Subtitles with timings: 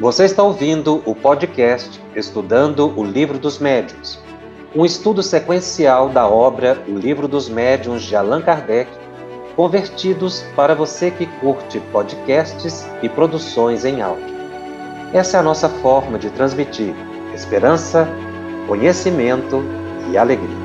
[0.00, 4.20] Você está ouvindo o podcast Estudando o Livro dos Médiuns,
[4.74, 8.90] um estudo sequencial da obra O Livro dos Médiuns de Allan Kardec,
[9.54, 14.34] convertidos para você que curte podcasts e produções em áudio.
[15.12, 16.92] Essa é a nossa forma de transmitir
[17.32, 18.08] esperança,
[18.66, 19.62] conhecimento
[20.10, 20.64] e alegria.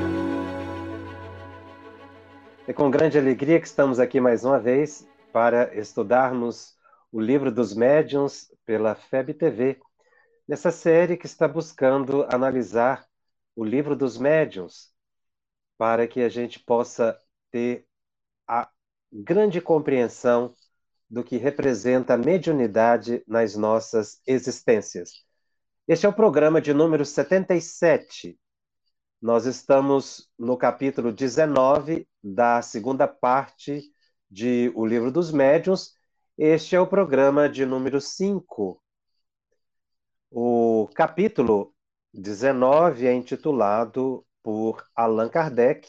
[2.66, 6.79] É com grande alegria que estamos aqui mais uma vez para estudarmos
[7.12, 9.80] o Livro dos Médiuns pela FEB TV,
[10.46, 13.06] nessa série que está buscando analisar
[13.56, 14.92] o Livro dos Médiuns,
[15.76, 17.18] para que a gente possa
[17.50, 17.86] ter
[18.46, 18.68] a
[19.12, 20.54] grande compreensão
[21.08, 25.24] do que representa a mediunidade nas nossas existências.
[25.88, 28.38] Este é o programa de número 77.
[29.20, 33.82] Nós estamos no capítulo 19 da segunda parte
[34.30, 35.99] de O Livro dos Médiuns,
[36.42, 38.82] este é o programa de número 5.
[40.30, 41.74] O capítulo
[42.14, 45.86] 19 é intitulado por Allan Kardec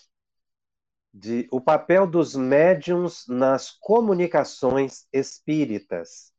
[1.14, 6.34] de O papel dos médiums nas comunicações espíritas.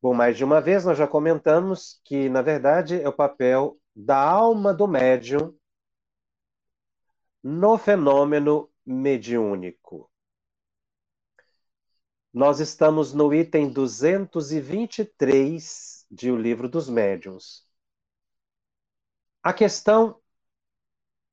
[0.00, 4.16] Bom, mais de uma vez nós já comentamos que, na verdade, é o papel da
[4.16, 5.54] alma do médium
[7.42, 10.10] no fenômeno mediúnico.
[12.32, 17.66] Nós estamos no item 223 de O Livro dos Médiuns.
[19.42, 20.20] A questão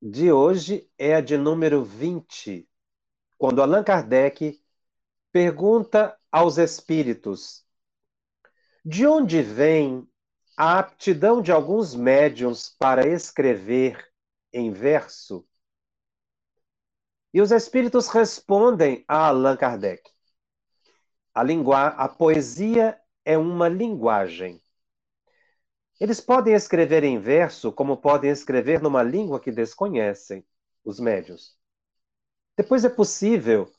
[0.01, 2.67] de hoje é a de número 20,
[3.37, 4.63] quando Allan Kardec
[5.33, 7.65] pergunta aos espíritos:
[8.85, 10.07] de onde vem
[10.55, 14.09] a aptidão de alguns médiums para escrever
[14.53, 15.45] em verso?
[17.33, 20.14] E os espíritos respondem a Allan Kardec:
[21.35, 21.87] a, lingua...
[21.89, 24.61] a poesia é uma linguagem.
[25.99, 30.45] Eles podem escrever em verso, como podem escrever numa língua que desconhecem,
[30.83, 31.57] os médios.
[32.57, 33.69] Depois é possível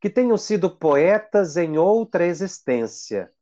[0.00, 3.32] que tenham sido poetas em outra existência.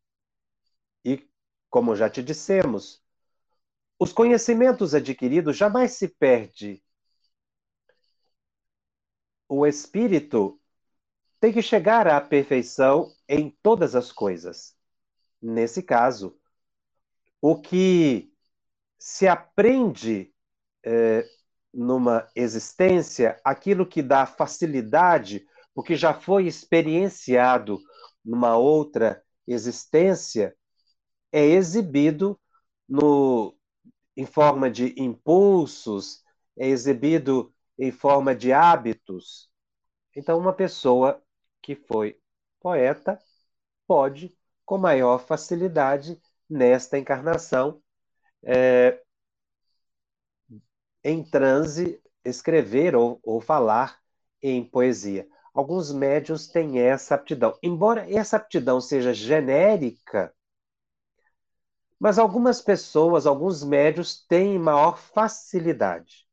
[1.03, 1.27] E,
[1.71, 3.03] como já te dissemos,
[3.99, 6.83] os conhecimentos adquiridos jamais se perde.
[9.49, 10.60] O espírito
[11.41, 14.77] tem que chegar à perfeição em todas as coisas.
[15.41, 16.39] Nesse caso,
[17.41, 18.31] o que
[18.99, 20.35] se aprende
[20.85, 21.27] é,
[21.73, 27.81] numa existência, aquilo que dá facilidade, o que já foi experienciado
[28.23, 30.55] numa outra existência,
[31.33, 32.39] é exibido
[32.87, 33.57] no,
[34.15, 36.23] em forma de impulsos,
[36.59, 39.49] é exibido em forma de hábitos.
[40.15, 41.23] Então, uma pessoa
[41.63, 42.19] que foi
[42.61, 43.19] poeta
[43.87, 47.83] pode, com maior facilidade, nesta encarnação,
[48.45, 49.03] é,
[51.05, 53.99] em transe, escrever ou, ou falar
[54.43, 55.29] em poesia.
[55.53, 57.59] Alguns médios têm essa aptidão.
[57.63, 60.35] Embora essa aptidão seja genérica,
[62.01, 66.27] mas algumas pessoas, alguns médios têm maior facilidade.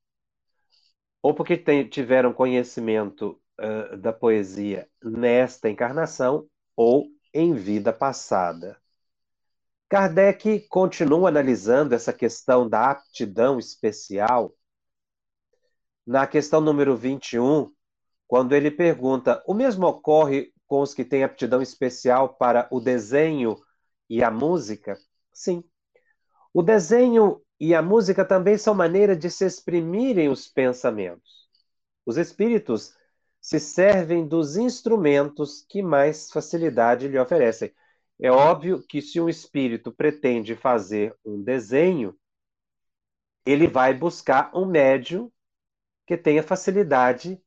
[1.22, 8.78] Ou porque tiveram conhecimento uh, da poesia nesta encarnação ou em vida passada.
[9.90, 14.54] Kardec continua analisando essa questão da aptidão especial
[16.06, 17.70] na questão número 21,
[18.28, 23.58] quando ele pergunta: o mesmo ocorre com os que têm aptidão especial para o desenho
[24.10, 24.98] e a música?
[25.34, 25.64] Sim.
[26.54, 31.48] O desenho e a música também são maneiras de se exprimirem os pensamentos.
[32.06, 32.94] Os espíritos
[33.48, 37.74] se servem dos instrumentos que mais facilidade lhe oferecem.
[38.20, 42.14] É óbvio que se um espírito pretende fazer um desenho,
[43.46, 45.32] ele vai buscar um médium
[46.06, 47.42] que tenha facilidade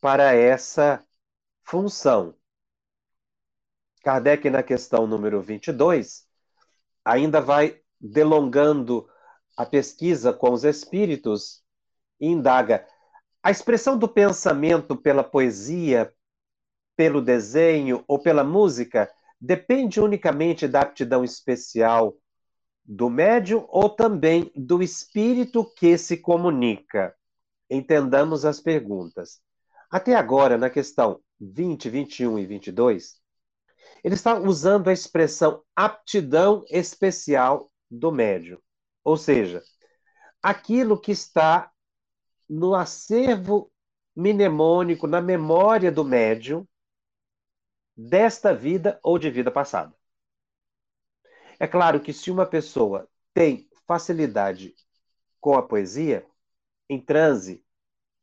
[0.00, 1.06] para essa
[1.62, 2.34] função.
[4.02, 6.26] Kardec, na questão número 22,
[7.04, 9.08] ainda vai delongando
[9.56, 11.62] a pesquisa com os espíritos
[12.18, 12.84] e indaga
[13.46, 16.12] a expressão do pensamento pela poesia,
[16.96, 19.08] pelo desenho ou pela música
[19.40, 22.16] depende unicamente da aptidão especial
[22.84, 27.14] do médium ou também do espírito que se comunica?
[27.70, 29.40] Entendamos as perguntas.
[29.88, 33.20] Até agora, na questão 20, 21 e 22,
[34.02, 38.58] ele está usando a expressão aptidão especial do médium,
[39.04, 39.62] ou seja,
[40.42, 41.70] aquilo que está
[42.48, 43.70] no acervo
[44.14, 46.66] mnemônico, na memória do médium,
[47.96, 49.94] desta vida ou de vida passada.
[51.58, 54.74] É claro que se uma pessoa tem facilidade
[55.40, 56.26] com a poesia,
[56.88, 57.64] em transe,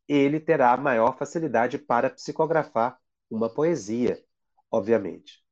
[0.08, 3.00] ele terá maior facilidade para psicografar
[3.30, 4.24] uma poesia,
[4.70, 5.44] obviamente.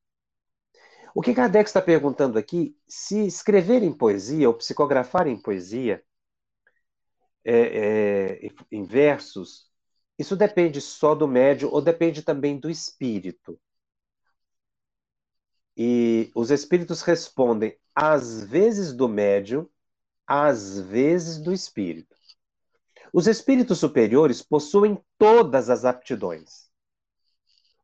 [1.14, 6.02] O que Kardec está perguntando aqui, se escrever em poesia ou psicografar em poesia,
[7.44, 9.70] é, é, em versos,
[10.18, 13.58] isso depende só do médium ou depende também do espírito.
[15.76, 19.68] E os espíritos respondem às vezes do médium,
[20.26, 22.14] às vezes do espírito.
[23.12, 26.70] Os espíritos superiores possuem todas as aptidões.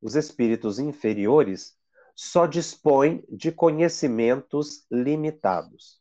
[0.01, 1.77] Os espíritos inferiores
[2.15, 6.01] só dispõem de conhecimentos limitados.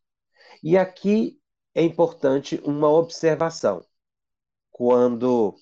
[0.64, 1.40] E aqui
[1.78, 3.86] é importante uma observação.
[4.72, 5.56] Quando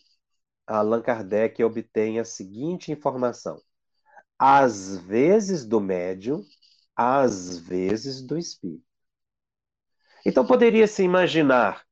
[0.65, 3.61] Allan Kardec obtém a seguinte informação:
[4.39, 6.41] às vezes do médium,
[6.95, 8.85] às vezes do espírito.
[10.25, 11.85] Então poderia se imaginar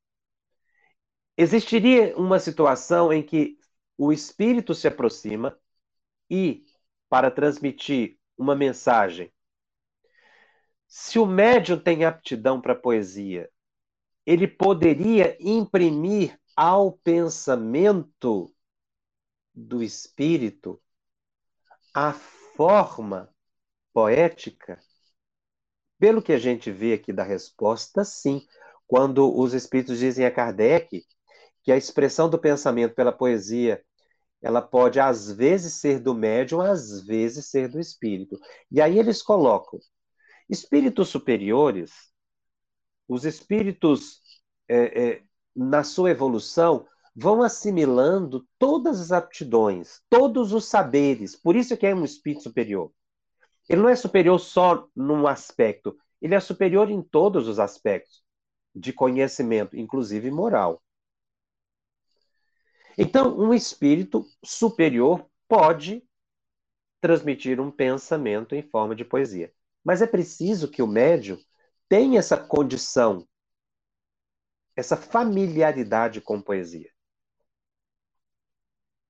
[1.36, 3.58] Existiria uma situação em que
[3.98, 5.58] o espírito se aproxima
[6.30, 6.64] e,
[7.10, 9.34] para transmitir uma mensagem,
[10.88, 13.50] se o médium tem aptidão para poesia,
[14.25, 18.54] ele poderia imprimir ao pensamento
[19.54, 20.81] do espírito
[21.94, 23.30] a forma
[23.94, 24.80] poética?
[26.00, 28.46] Pelo que a gente vê aqui da resposta, sim.
[28.88, 31.06] Quando os espíritos dizem a Kardec
[31.64, 33.84] que a expressão do pensamento pela poesia
[34.42, 38.38] ela pode às vezes ser do médium, às vezes ser do espírito.
[38.70, 39.80] E aí eles colocam
[40.50, 42.12] espíritos superiores,
[43.08, 44.22] os espíritos
[44.68, 45.24] é, é,
[45.56, 51.36] na sua evolução vão assimilando todas as aptidões, todos os saberes.
[51.36, 52.92] Por isso que é um espírito superior.
[53.70, 58.24] Ele não é superior só num aspecto, ele é superior em todos os aspectos
[58.76, 60.82] de conhecimento, inclusive moral.
[62.98, 66.04] Então, um espírito superior pode
[67.02, 69.54] transmitir um pensamento em forma de poesia.
[69.84, 71.38] Mas é preciso que o médium
[71.94, 73.28] tenha essa condição,
[74.75, 76.90] essa familiaridade com poesia.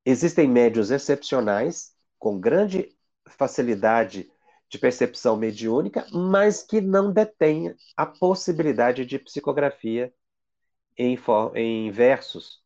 [0.05, 2.93] Existem médios excepcionais, com grande
[3.25, 4.29] facilidade
[4.67, 10.13] de percepção mediúnica, mas que não detêm a possibilidade de psicografia
[10.97, 11.17] em,
[11.55, 12.61] em versos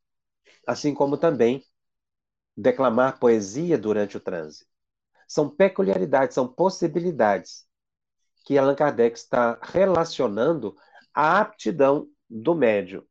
[0.65, 1.63] assim como também
[2.57, 4.65] declamar poesia durante o transe.
[5.27, 7.66] São peculiaridades, são possibilidades
[8.47, 10.73] que Allan Kardec está relacionando
[11.13, 13.03] à aptidão do médium.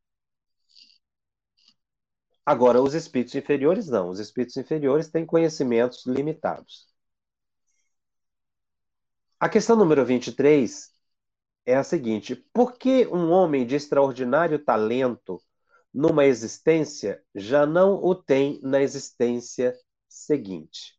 [2.43, 4.09] Agora, os espíritos inferiores não.
[4.09, 6.87] Os espíritos inferiores têm conhecimentos limitados.
[9.39, 10.91] A questão número 23
[11.67, 15.39] é a seguinte: por que um homem de extraordinário talento
[15.93, 19.79] numa existência já não o tem na existência
[20.09, 20.96] seguinte.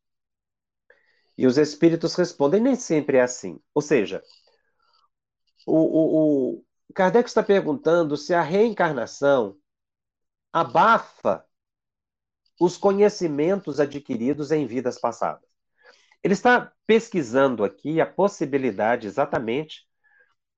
[1.38, 3.60] E os espíritos respondem, nem sempre é assim.
[3.74, 4.24] Ou seja,
[5.66, 9.58] o, o, o Kardec está perguntando se a reencarnação
[10.52, 11.46] abafa
[12.60, 15.48] os conhecimentos adquiridos em vidas passadas.
[16.24, 19.88] Ele está pesquisando aqui a possibilidade exatamente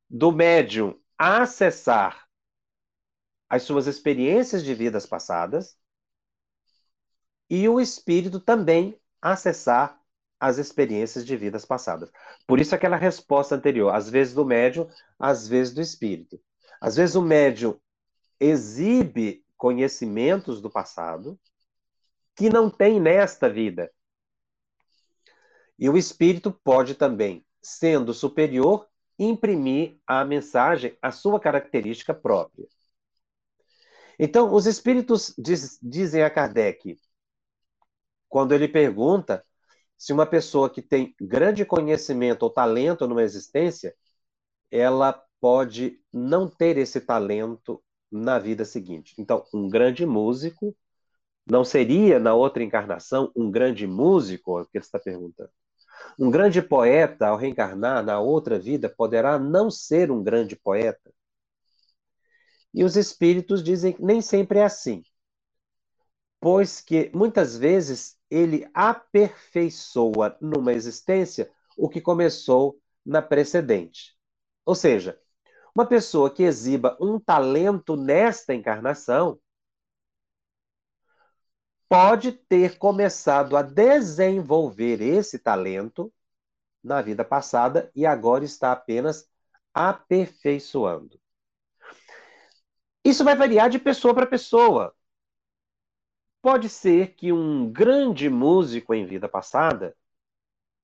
[0.10, 2.26] do médium acessar
[3.50, 5.78] as suas experiências de vidas passadas
[7.50, 9.99] e o espírito também acessar
[10.40, 12.12] as experiências de vidas passadas.
[12.48, 16.40] Por isso aquela resposta anterior, às vezes do médium, às vezes do espírito.
[16.80, 17.78] Às vezes o médium
[18.40, 21.38] exibe conhecimentos do passado
[22.36, 23.92] que não tem nesta vida.
[25.78, 32.68] E o espírito pode também, sendo superior, imprimir à mensagem a sua característica própria.
[34.18, 36.98] Então, os espíritos diz, dizem a Kardec,
[38.30, 39.46] quando ele pergunta
[40.00, 43.94] se uma pessoa que tem grande conhecimento ou talento numa existência,
[44.72, 49.14] ela pode não ter esse talento na vida seguinte.
[49.18, 50.74] Então, um grande músico
[51.46, 55.52] não seria na outra encarnação um grande músico, é o que ele está perguntando.
[56.18, 61.12] Um grande poeta, ao reencarnar na outra vida, poderá não ser um grande poeta.
[62.74, 65.04] E os espíritos dizem que nem sempre é assim,
[66.40, 74.18] pois que muitas vezes ele aperfeiçoa numa existência o que começou na precedente.
[74.66, 75.20] Ou seja,
[75.74, 79.40] uma pessoa que exiba um talento nesta encarnação
[81.88, 86.14] pode ter começado a desenvolver esse talento
[86.84, 89.28] na vida passada e agora está apenas
[89.74, 91.20] aperfeiçoando.
[93.04, 94.94] Isso vai variar de pessoa para pessoa.
[96.42, 99.96] Pode ser que um grande músico em vida passada,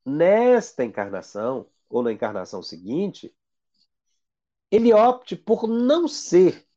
[0.05, 3.33] nesta encarnação ou na encarnação seguinte,
[4.69, 6.67] ele opte por não ser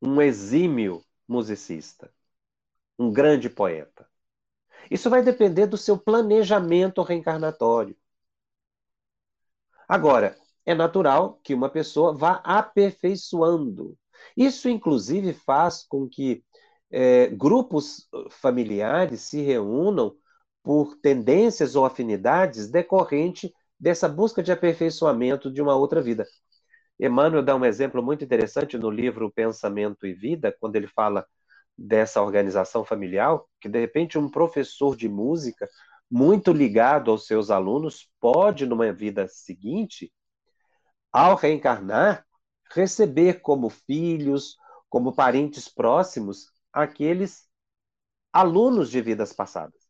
[0.00, 2.12] um exímio musicista,
[2.98, 4.08] um grande poeta.
[4.90, 7.96] Isso vai depender do seu planejamento reencarnatório.
[9.88, 10.36] Agora,
[10.66, 13.96] é natural que uma pessoa vá aperfeiçoando.
[14.36, 16.44] Isso, inclusive, faz com que
[16.92, 20.14] é, grupos familiares se reúnam
[20.62, 26.26] por tendências ou afinidades decorrente dessa busca de aperfeiçoamento de uma outra vida.
[27.00, 31.26] Emmanuel dá um exemplo muito interessante no livro Pensamento e Vida, quando ele fala
[31.76, 35.68] dessa organização familiar, que de repente um professor de música
[36.10, 40.12] muito ligado aos seus alunos pode, numa vida seguinte,
[41.10, 42.24] ao reencarnar,
[42.70, 44.56] receber como filhos,
[44.88, 47.48] como parentes próximos, aqueles
[48.32, 49.82] alunos de vidas passadas.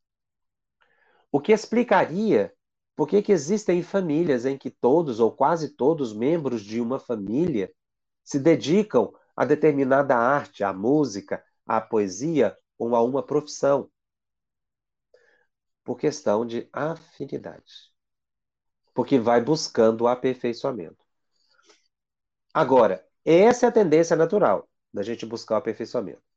[1.30, 2.52] O que explicaria
[2.94, 7.72] por que, existem famílias em que todos ou quase todos membros de uma família
[8.22, 13.90] se dedicam a determinada arte, à música, à poesia ou a uma profissão.
[15.82, 17.90] Por questão de afinidade.
[18.94, 21.02] Porque vai buscando o aperfeiçoamento.
[22.52, 26.31] Agora, essa é a tendência natural da gente buscar o aperfeiçoamento.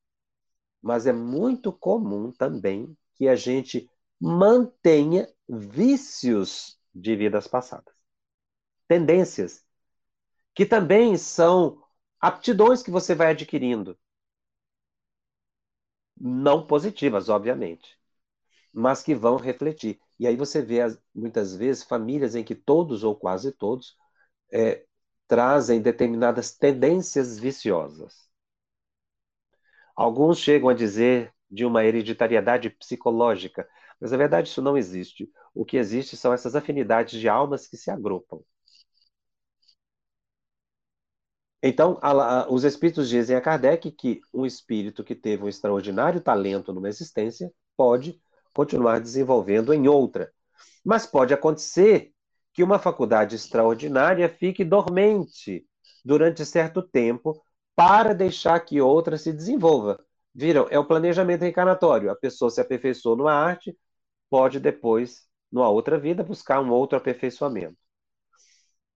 [0.86, 3.90] Mas é muito comum também que a gente
[4.22, 7.96] mantenha vícios de vidas passadas.
[8.88, 9.64] Tendências
[10.56, 11.82] que também são
[12.20, 13.98] aptidões que você vai adquirindo.
[16.20, 17.98] Não positivas, obviamente,
[18.74, 20.00] mas que vão refletir.
[20.20, 20.80] E aí você vê,
[21.16, 23.98] muitas vezes, famílias em que todos ou quase todos
[24.54, 24.86] é,
[25.28, 28.30] trazem determinadas tendências viciosas.
[29.96, 33.68] Alguns chegam a dizer de uma hereditariedade psicológica,
[34.00, 35.30] mas na verdade isso não existe.
[35.54, 38.40] O que existe são essas afinidades de almas que se agrupam.
[41.64, 46.22] Então, a, a, os espíritos dizem a Kardec que um espírito que teve um extraordinário
[46.22, 48.22] talento numa existência pode
[48.54, 50.32] continuar desenvolvendo em outra.
[50.84, 52.12] Mas pode acontecer
[52.54, 55.66] que uma faculdade extraordinária fique dormente
[56.04, 57.42] durante certo tempo
[57.76, 60.00] para deixar que outra se desenvolva.
[60.34, 60.68] Viram?
[60.70, 62.12] É o planejamento reencarnatório.
[62.12, 63.78] A pessoa se aperfeiçoou numa arte,
[64.30, 67.78] pode depois, numa outra vida, buscar um outro aperfeiçoamento.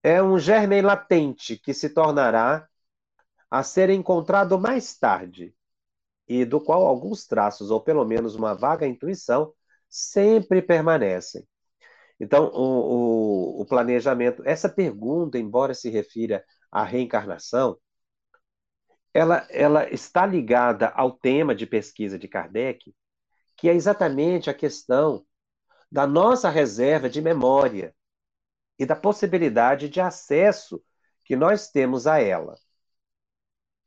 [0.03, 2.67] É um germe latente que se tornará
[3.51, 5.53] a ser encontrado mais tarde
[6.27, 9.53] e do qual alguns traços, ou pelo menos uma vaga intuição,
[9.89, 11.47] sempre permanecem.
[12.19, 17.77] Então, o, o, o planejamento, essa pergunta, embora se refira à reencarnação,
[19.13, 22.93] ela, ela está ligada ao tema de pesquisa de Kardec,
[23.57, 25.25] que é exatamente a questão
[25.91, 27.95] da nossa reserva de memória
[28.77, 30.83] e da possibilidade de acesso
[31.25, 32.55] que nós temos a ela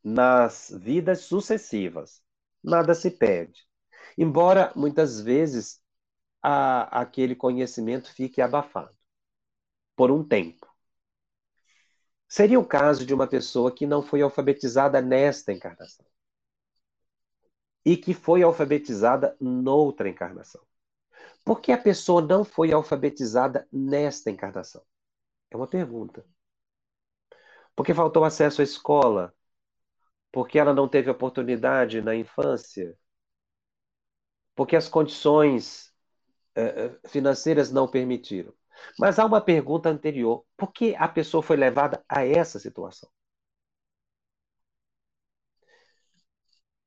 [0.03, 2.23] nas vidas sucessivas.
[2.63, 3.67] Nada se perde.
[4.19, 5.81] Embora muitas vezes
[6.43, 8.97] a, aquele conhecimento fique abafado
[9.97, 10.72] por um tempo.
[12.33, 16.07] Seria o caso de uma pessoa que não foi alfabetizada nesta encarnação
[17.85, 20.63] e que foi alfabetizada noutra encarnação.
[21.45, 24.83] Por que a pessoa não foi alfabetizada nesta encarnação?
[25.51, 26.25] É uma pergunta.
[27.77, 29.35] Porque faltou acesso à escola?
[30.33, 32.99] Porque ela não teve oportunidade na infância?
[34.55, 35.93] Porque as condições
[36.55, 38.55] eh, eh, financeiras não permitiram.
[38.99, 43.11] Mas há uma pergunta anterior: por que a pessoa foi levada a essa situação?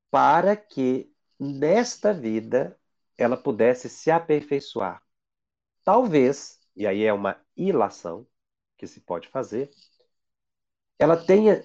[0.10, 2.80] Para que nesta vida
[3.18, 5.02] ela pudesse se aperfeiçoar.
[5.84, 8.28] Talvez, e aí é uma ilação
[8.78, 9.70] que se pode fazer,
[11.00, 11.64] ela tenha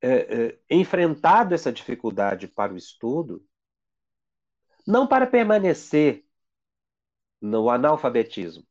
[0.00, 3.44] é, é, enfrentado essa dificuldade para o estudo,
[4.86, 6.24] não para permanecer
[7.40, 8.66] no analfabetismo,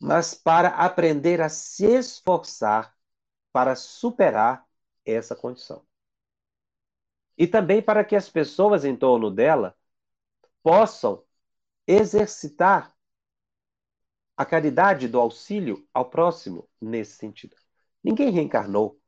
[0.00, 2.94] mas para aprender a se esforçar
[3.52, 4.66] para superar
[5.04, 5.84] essa condição.
[7.36, 9.76] E também para que as pessoas em torno dela
[10.62, 11.24] possam
[11.86, 12.94] exercitar
[14.36, 17.56] a caridade do auxílio ao próximo nesse sentido.
[18.02, 19.00] Ninguém reencarnou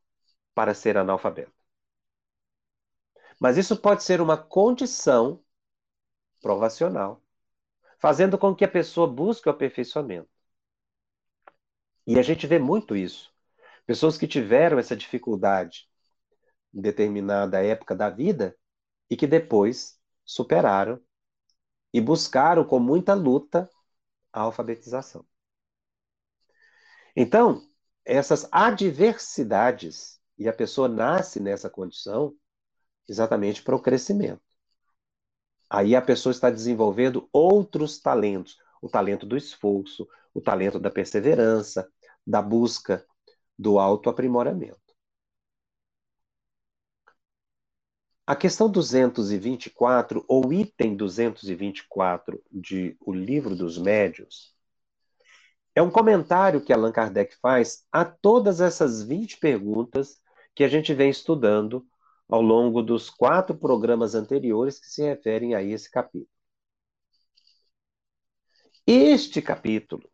[0.55, 1.53] para ser analfabeto.
[3.39, 5.43] Mas isso pode ser uma condição
[6.41, 7.23] provacional
[7.99, 10.40] fazendo com que a pessoa busque o aperfeiçoamento.
[12.11, 13.33] E a gente vê muito isso.
[13.87, 15.89] Pessoas que tiveram essa dificuldade
[16.75, 18.57] em determinada época da vida
[19.09, 21.01] e que depois superaram
[21.95, 23.71] e buscaram com muita luta
[24.33, 25.25] a alfabetização.
[27.15, 27.63] Então,
[28.05, 32.35] essas adversidades, e a pessoa nasce nessa condição
[33.09, 34.43] exatamente para o crescimento.
[35.71, 41.89] Aí a pessoa está desenvolvendo outros talentos, o talento do esforço, o talento da perseverança,
[42.31, 43.05] da busca
[43.59, 44.79] do autoaprimoramento.
[48.27, 54.55] A questão 224, ou item 224 de O Livro dos Médios,
[55.75, 60.21] é um comentário que Allan Kardec faz a todas essas 20 perguntas
[60.55, 61.85] que a gente vem estudando
[62.29, 66.29] ao longo dos quatro programas anteriores que se referem a esse capítulo.
[68.87, 70.10] Este capítulo,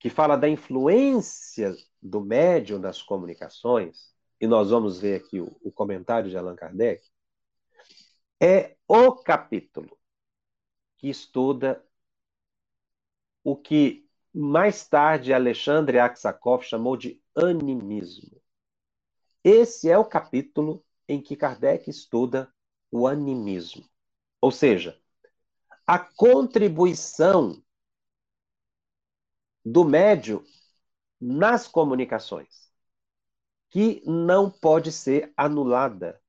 [0.00, 5.70] que fala da influência do médium nas comunicações, e nós vamos ver aqui o, o
[5.70, 7.06] comentário de Allan Kardec,
[8.40, 9.98] é o capítulo
[10.96, 11.84] que estuda
[13.44, 18.40] o que mais tarde Alexandre Aksakov chamou de animismo.
[19.44, 22.50] Esse é o capítulo em que Kardec estuda
[22.90, 23.84] o animismo.
[24.40, 24.98] Ou seja,
[25.86, 27.62] a contribuição
[29.64, 30.44] do médio
[31.20, 32.70] nas comunicações
[33.70, 36.20] que não pode ser anulada.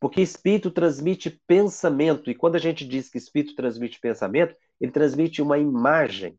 [0.00, 5.40] Porque espírito transmite pensamento, e quando a gente diz que espírito transmite pensamento, ele transmite
[5.40, 6.38] uma imagem,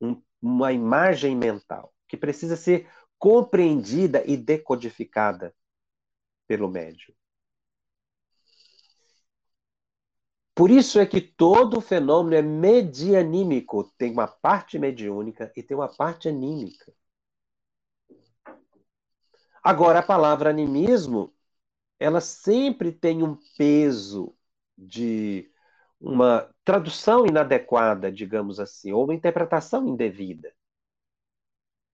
[0.00, 2.88] um, uma imagem mental, que precisa ser
[3.18, 5.54] compreendida e decodificada
[6.46, 7.14] pelo médium.
[10.56, 15.86] Por isso é que todo fenômeno é medianímico, tem uma parte mediúnica e tem uma
[15.86, 16.90] parte anímica.
[19.62, 21.30] Agora, a palavra animismo,
[22.00, 24.34] ela sempre tem um peso
[24.78, 25.52] de
[26.00, 30.54] uma tradução inadequada, digamos assim, ou uma interpretação indevida.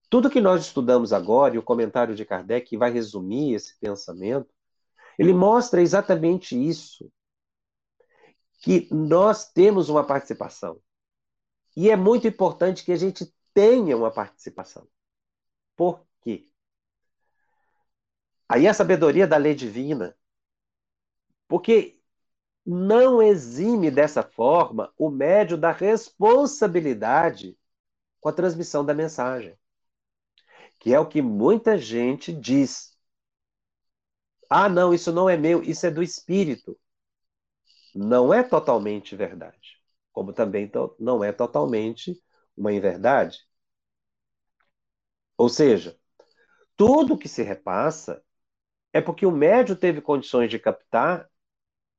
[0.09, 4.55] Tudo que nós estudamos agora, e o comentário de Kardec vai resumir esse pensamento,
[5.18, 7.11] ele mostra exatamente isso,
[8.62, 10.81] que nós temos uma participação.
[11.77, 14.87] E é muito importante que a gente tenha uma participação.
[15.77, 16.48] Por quê?
[18.48, 20.16] Aí a sabedoria da lei divina.
[21.48, 22.01] Porque
[22.64, 27.59] não exime dessa forma o médio da responsabilidade
[28.20, 29.59] com a transmissão da mensagem.
[30.79, 32.96] Que é o que muita gente diz.
[34.48, 36.79] Ah, não, isso não é meu, isso é do espírito.
[37.94, 39.81] Não é totalmente verdade.
[40.12, 42.20] Como também não é totalmente
[42.57, 43.46] uma inverdade.
[45.37, 45.98] Ou seja,
[46.76, 48.24] tudo que se repassa
[48.92, 51.31] é porque o médio teve condições de captar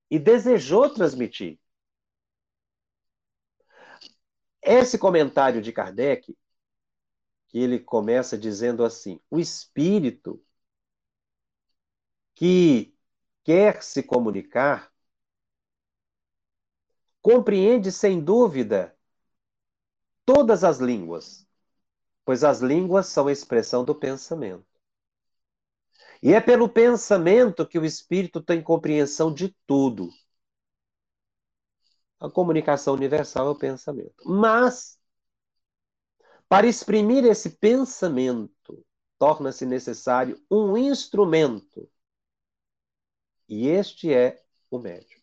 [0.10, 1.60] e desejou transmitir.
[4.62, 6.36] Esse comentário de Kardec,
[7.48, 10.44] que ele começa dizendo assim: o espírito
[12.36, 12.96] que
[13.44, 14.93] quer se comunicar
[17.24, 18.94] compreende sem dúvida
[20.26, 21.48] todas as línguas,
[22.26, 24.68] pois as línguas são a expressão do pensamento.
[26.22, 30.10] E é pelo pensamento que o espírito tem compreensão de tudo.
[32.20, 34.16] A comunicação universal é o pensamento.
[34.26, 35.00] Mas,
[36.48, 38.86] para exprimir esse pensamento,
[39.18, 41.90] torna-se necessário um instrumento.
[43.48, 45.23] E este é o médium.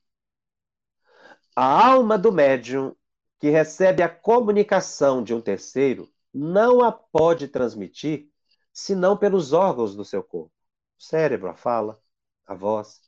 [1.54, 2.94] A alma do médium,
[3.38, 8.28] que recebe a comunicação de um terceiro, não a pode transmitir
[8.72, 10.52] senão pelos órgãos do seu corpo
[11.00, 11.98] o cérebro, a fala,
[12.46, 13.00] a voz.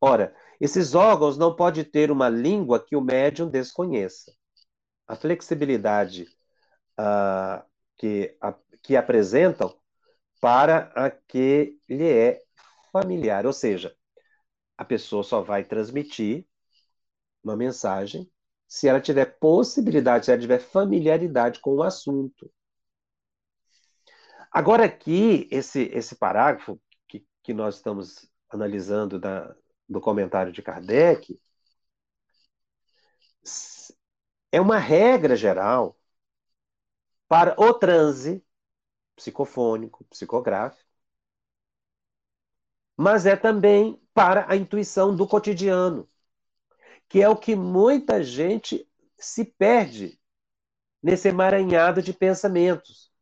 [0.00, 4.32] Ora, esses órgãos não podem ter uma língua que o médium desconheça.
[5.06, 6.26] A flexibilidade
[6.98, 7.64] uh,
[7.96, 9.74] que, a, que apresentam
[10.40, 12.42] para a que lhe é
[12.92, 13.46] familiar.
[13.46, 13.94] Ou seja,
[14.76, 16.46] a pessoa só vai transmitir
[17.42, 18.30] uma mensagem
[18.66, 22.50] se ela tiver possibilidade, se ela tiver familiaridade com o assunto.
[24.52, 26.80] Agora aqui, esse, esse parágrafo,
[27.42, 29.54] que nós estamos analisando da,
[29.88, 31.40] do comentário de Kardec
[34.52, 35.98] é uma regra geral
[37.28, 38.44] para o transe
[39.16, 40.88] psicofônico, psicográfico,
[42.96, 46.08] mas é também para a intuição do cotidiano,
[47.10, 50.18] que é o que muita gente se perde
[51.02, 53.12] nesse emaranhado de pensamentos.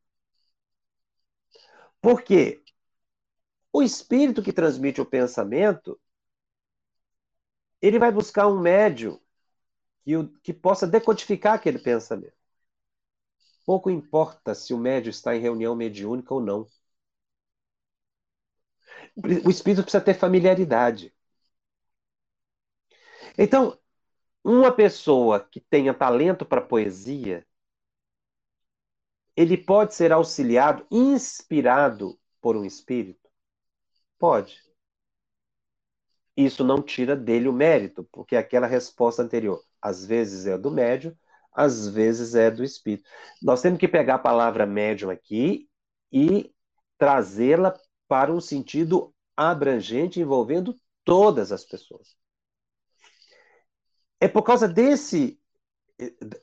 [1.98, 2.62] Por quê?
[3.72, 5.98] O espírito que transmite o pensamento,
[7.80, 9.18] ele vai buscar um médium
[10.04, 12.36] que, que possa decodificar aquele pensamento.
[13.64, 16.66] Pouco importa se o médium está em reunião mediúnica ou não.
[19.44, 21.14] O espírito precisa ter familiaridade.
[23.38, 23.78] Então,
[24.44, 27.46] uma pessoa que tenha talento para poesia,
[29.36, 33.28] ele pode ser auxiliado, inspirado por um espírito?
[34.18, 34.60] Pode.
[36.36, 41.16] Isso não tira dele o mérito, porque aquela resposta anterior, às vezes é do médium,
[41.52, 43.08] às vezes é do espírito.
[43.40, 45.68] Nós temos que pegar a palavra médium aqui
[46.12, 46.52] e
[46.96, 50.74] trazê-la para um sentido abrangente envolvendo
[51.04, 52.17] todas as pessoas.
[54.20, 55.38] É por causa desse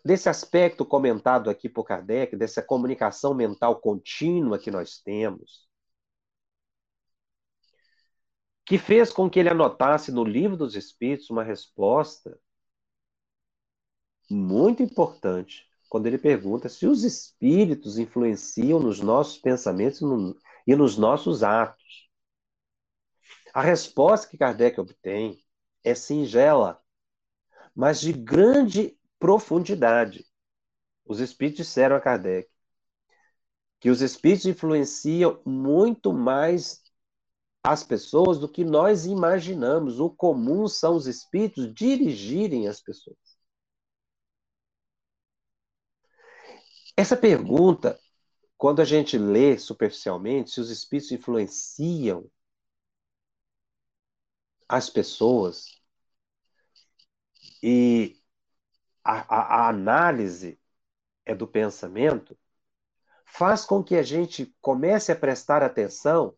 [0.04, 5.66] desse aspecto comentado aqui por Kardec, dessa comunicação mental contínua que nós temos,
[8.66, 12.38] que fez com que ele anotasse no livro dos Espíritos uma resposta
[14.30, 20.02] muito importante quando ele pergunta se os espíritos influenciam nos nossos pensamentos
[20.68, 22.10] e nos nossos atos.
[23.54, 25.42] A resposta que Kardec obtém
[25.84, 26.84] é singela,
[27.76, 30.26] mas de grande profundidade.
[31.06, 32.50] Os espíritos disseram a Kardec
[33.80, 36.82] que os espíritos influenciam muito mais
[37.64, 40.00] as pessoas do que nós imaginamos.
[40.00, 43.18] O comum são os espíritos dirigirem as pessoas.
[46.98, 48.00] Essa pergunta,
[48.58, 52.28] quando a gente lê superficialmente, se os espíritos influenciam
[54.68, 55.80] as pessoas
[57.68, 58.22] e
[59.04, 60.60] a, a, a análise
[61.26, 62.38] é do pensamento,
[63.26, 66.38] faz com que a gente comece a prestar atenção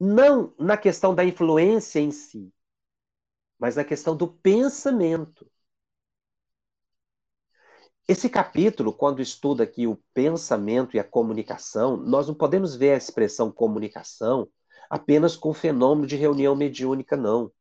[0.00, 2.50] não na questão da influência em si,
[3.58, 5.46] mas na questão do pensamento.
[8.08, 12.96] Esse capítulo, quando estuda aqui o pensamento e a comunicação, nós não podemos ver a
[12.96, 14.48] expressão comunicação
[14.88, 17.52] apenas com o fenômeno de reunião mediúnica, não.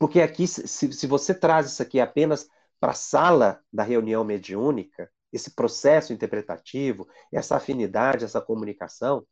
[0.00, 2.48] Porque aqui, se, se você traz isso aqui apenas
[2.80, 9.26] para a sala da reunião mediúnica, esse processo interpretativo, essa afinidade, essa comunicação,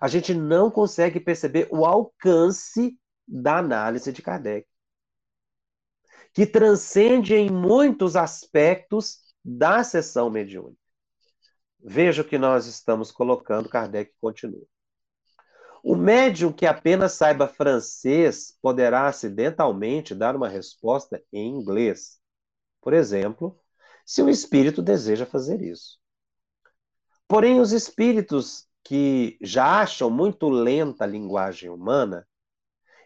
[0.00, 4.66] a gente não consegue perceber o alcance da análise de Kardec
[6.32, 10.80] que transcende em muitos aspectos da sessão mediúnica.
[11.78, 14.66] Veja o que nós estamos colocando, Kardec continua.
[15.86, 22.18] O médium que apenas saiba francês poderá acidentalmente dar uma resposta em inglês.
[22.80, 23.60] Por exemplo,
[24.06, 25.98] se o espírito deseja fazer isso.
[27.28, 32.26] Porém, os espíritos que já acham muito lenta a linguagem humana,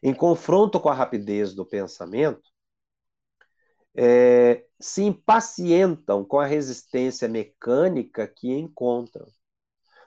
[0.00, 2.48] em confronto com a rapidez do pensamento,
[3.96, 9.26] é, se impacientam com a resistência mecânica que encontram.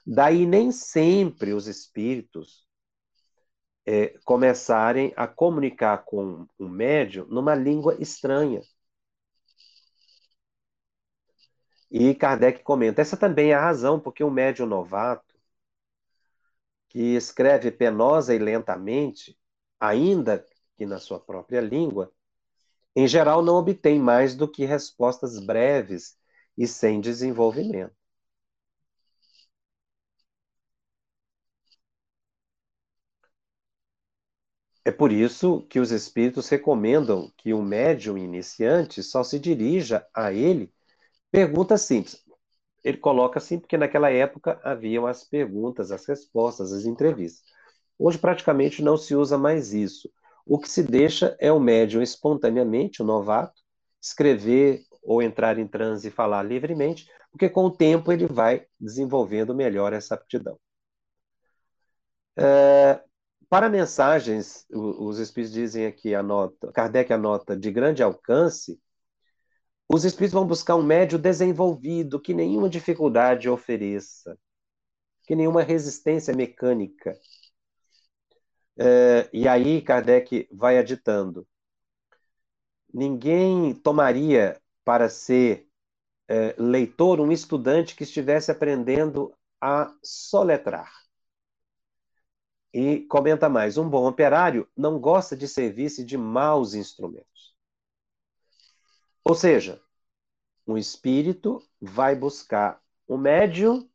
[0.05, 2.67] Daí nem sempre os espíritos
[3.85, 8.61] é, começarem a comunicar com o médium numa língua estranha.
[11.89, 15.35] E Kardec comenta: essa também é a razão porque um médium novato,
[16.89, 19.37] que escreve penosa e lentamente,
[19.79, 20.45] ainda
[20.77, 22.11] que na sua própria língua,
[22.95, 26.17] em geral não obtém mais do que respostas breves
[26.57, 28.00] e sem desenvolvimento.
[34.83, 40.33] É por isso que os espíritos recomendam que o médium iniciante só se dirija a
[40.33, 40.73] ele
[41.31, 42.23] perguntas simples.
[42.83, 47.43] Ele coloca assim porque naquela época haviam as perguntas, as respostas, as entrevistas.
[47.97, 50.11] Hoje praticamente não se usa mais isso.
[50.45, 53.61] O que se deixa é o médium espontaneamente, o novato,
[54.01, 59.53] escrever ou entrar em transe e falar livremente, porque com o tempo ele vai desenvolvendo
[59.53, 60.59] melhor essa aptidão.
[62.35, 63.03] É,
[63.51, 68.79] para mensagens, os espíritos dizem aqui, anota, Kardec anota, de grande alcance,
[69.89, 74.39] os espíritos vão buscar um médio desenvolvido, que nenhuma dificuldade ofereça,
[75.23, 77.13] que nenhuma resistência mecânica.
[78.79, 81.45] É, e aí Kardec vai aditando.
[82.93, 85.67] Ninguém tomaria para ser
[86.25, 91.00] é, leitor um estudante que estivesse aprendendo a soletrar.
[92.73, 97.55] E comenta mais: um bom operário não gosta de servir-se de maus instrumentos.
[99.23, 99.81] Ou seja,
[100.65, 103.89] um espírito vai buscar o médium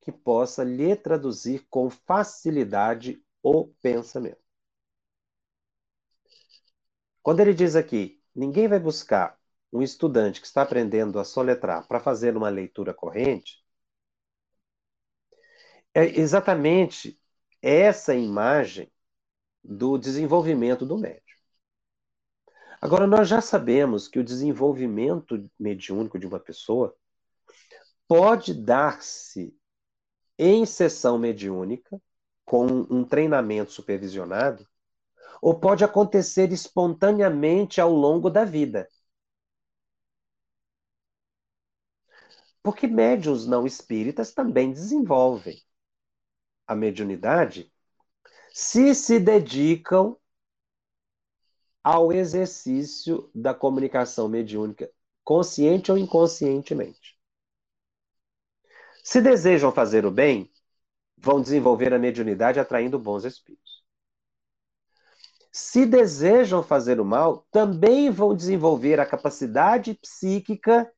[0.00, 4.42] que possa lhe traduzir com facilidade o pensamento.
[7.22, 9.38] Quando ele diz aqui, ninguém vai buscar
[9.72, 13.64] um estudante que está aprendendo a soletrar para fazer uma leitura corrente,
[15.94, 17.18] é exatamente
[17.64, 18.92] essa imagem
[19.62, 21.22] do desenvolvimento do médium.
[22.78, 26.94] Agora, nós já sabemos que o desenvolvimento mediúnico de uma pessoa
[28.06, 29.56] pode dar-se
[30.38, 31.98] em sessão mediúnica,
[32.44, 34.66] com um treinamento supervisionado,
[35.40, 38.86] ou pode acontecer espontaneamente ao longo da vida.
[42.62, 45.62] Porque médiuns não espíritas também desenvolvem
[46.66, 47.72] a mediunidade
[48.52, 50.16] se se dedicam
[51.82, 54.90] ao exercício da comunicação mediúnica,
[55.22, 57.18] consciente ou inconscientemente.
[59.02, 60.50] Se desejam fazer o bem,
[61.18, 63.84] vão desenvolver a mediunidade atraindo bons espíritos.
[65.52, 70.90] Se desejam fazer o mal, também vão desenvolver a capacidade psíquica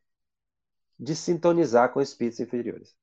[0.98, 2.96] de sintonizar com espíritos inferiores.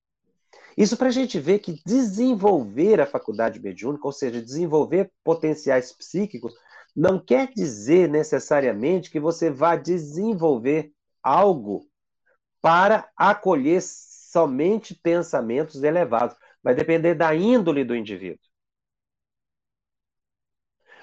[0.77, 6.53] Isso para a gente ver que desenvolver a faculdade mediúnica, ou seja, desenvolver potenciais psíquicos,
[6.95, 11.87] não quer dizer necessariamente que você vá desenvolver algo
[12.61, 16.35] para acolher somente pensamentos elevados.
[16.63, 18.39] Vai depender da índole do indivíduo.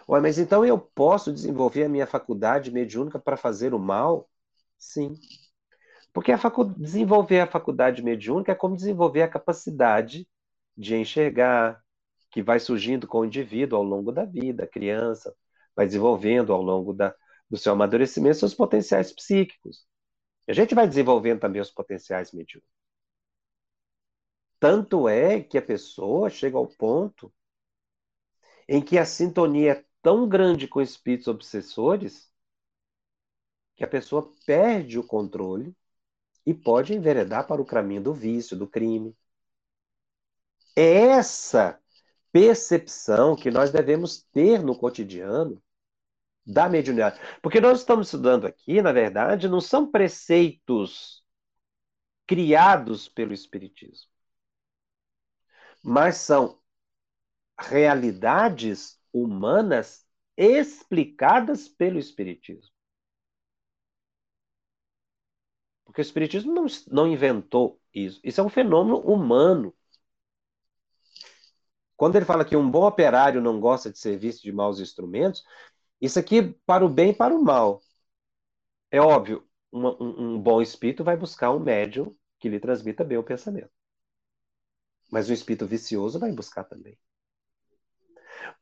[0.08, 4.28] Ué, mas então eu posso desenvolver a minha faculdade mediúnica para fazer o mal?
[4.78, 5.14] Sim.
[6.12, 6.64] Porque a facu...
[6.64, 10.28] desenvolver a faculdade mediúnica é como desenvolver a capacidade
[10.76, 11.82] de enxergar,
[12.30, 15.34] que vai surgindo com o indivíduo ao longo da vida, a criança,
[15.74, 17.14] vai desenvolvendo ao longo da,
[17.48, 19.86] do seu amadurecimento seus potenciais psíquicos.
[20.48, 22.70] A gente vai desenvolvendo também os potenciais mediúnicos.
[24.58, 27.32] Tanto é que a pessoa chega ao ponto
[28.68, 32.30] em que a sintonia é tão grande com espíritos obsessores
[33.74, 35.74] que a pessoa perde o controle
[36.50, 39.16] e pode enveredar para o caminho do vício, do crime.
[40.74, 41.80] É essa
[42.32, 45.62] percepção que nós devemos ter no cotidiano
[46.44, 47.20] da mediunidade.
[47.40, 51.24] Porque nós estamos estudando aqui, na verdade, não são preceitos
[52.26, 54.10] criados pelo Espiritismo,
[55.82, 56.60] mas são
[57.58, 60.04] realidades humanas
[60.36, 62.72] explicadas pelo Espiritismo.
[66.00, 68.20] Porque o Espiritismo não, não inventou isso.
[68.24, 69.74] Isso é um fenômeno humano.
[71.94, 75.44] Quando ele fala que um bom operário não gosta de serviço de maus instrumentos,
[76.00, 77.82] isso aqui para o bem e para o mal.
[78.90, 83.18] É óbvio, uma, um, um bom espírito vai buscar um médium que lhe transmita bem
[83.18, 83.70] o pensamento.
[85.10, 86.98] Mas o espírito vicioso vai buscar também.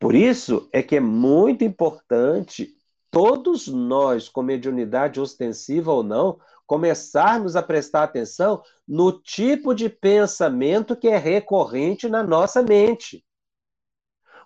[0.00, 2.74] Por isso é que é muito importante
[3.12, 10.94] todos nós, com mediunidade ostensiva ou não, começarmos a prestar atenção no tipo de pensamento
[10.94, 13.24] que é recorrente na nossa mente.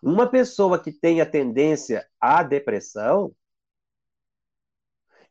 [0.00, 3.34] Uma pessoa que tenha tendência à depressão,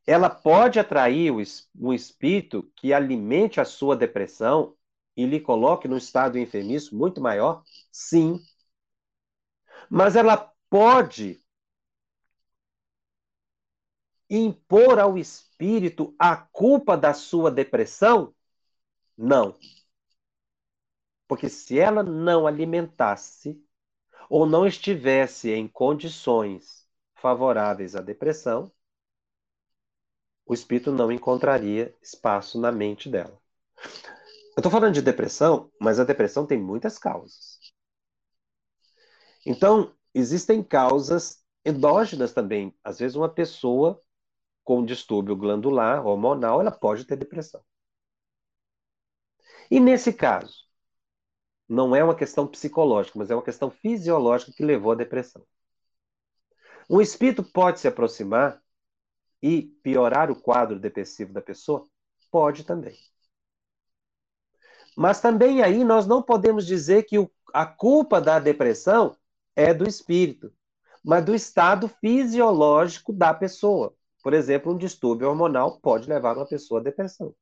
[0.05, 4.75] ela pode atrair um espírito que alimente a sua depressão
[5.15, 7.63] e lhe coloque num estado enfermiço muito maior?
[7.89, 8.37] Sim.
[9.89, 11.40] Mas ela pode
[14.37, 18.33] impor ao espírito a culpa da sua depressão?
[19.17, 19.57] Não.
[21.27, 23.61] Porque se ela não alimentasse
[24.29, 28.71] ou não estivesse em condições favoráveis à depressão,
[30.45, 33.39] o espírito não encontraria espaço na mente dela.
[34.55, 37.59] Eu estou falando de depressão, mas a depressão tem muitas causas.
[39.45, 42.73] Então, existem causas endógenas também.
[42.83, 44.01] Às vezes, uma pessoa
[44.71, 47.61] com distúrbio glandular, hormonal, ela pode ter depressão.
[49.69, 50.65] E nesse caso,
[51.67, 55.45] não é uma questão psicológica, mas é uma questão fisiológica que levou à depressão.
[56.89, 58.63] Um espírito pode se aproximar
[59.41, 61.85] e piorar o quadro depressivo da pessoa?
[62.31, 62.97] Pode também.
[64.95, 69.17] Mas também aí nós não podemos dizer que o, a culpa da depressão
[69.53, 70.49] é do espírito,
[71.03, 73.93] mas do estado fisiológico da pessoa.
[74.23, 77.35] Por exemplo, um distúrbio hormonal pode levar uma pessoa à depressão.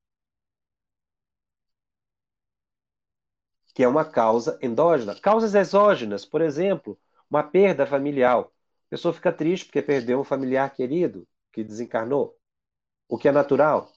[3.73, 5.19] que é uma causa endógena.
[5.19, 8.39] Causas exógenas, por exemplo, uma perda familiar.
[8.41, 8.49] A
[8.89, 12.37] pessoa fica triste porque perdeu um familiar querido que desencarnou,
[13.09, 13.91] o que é natural.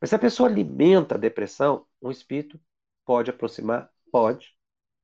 [0.00, 2.60] Mas se a pessoa alimenta a depressão, um espírito
[3.04, 3.90] Pode aproximar?
[4.12, 4.54] Pode.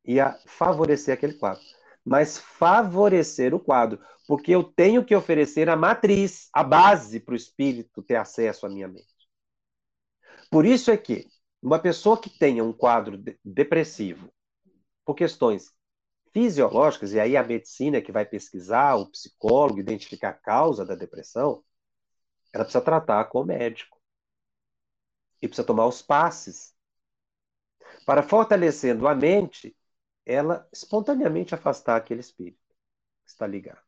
[0.05, 1.65] E a favorecer aquele quadro.
[2.05, 7.37] Mas favorecer o quadro, porque eu tenho que oferecer a matriz, a base para o
[7.37, 9.07] espírito ter acesso à minha mente.
[10.51, 11.27] Por isso é que
[11.63, 14.31] uma pessoa que tenha um quadro depressivo,
[15.05, 15.73] por questões
[16.33, 20.95] fisiológicas, e aí a medicina é que vai pesquisar, o psicólogo, identificar a causa da
[20.95, 21.65] depressão,
[22.53, 23.99] ela precisa tratar com o médico.
[25.41, 26.75] E precisa tomar os passes.
[28.07, 29.77] Para fortalecendo a mente,
[30.27, 32.59] ela espontaneamente afastar aquele espírito
[33.25, 33.83] que está ligado.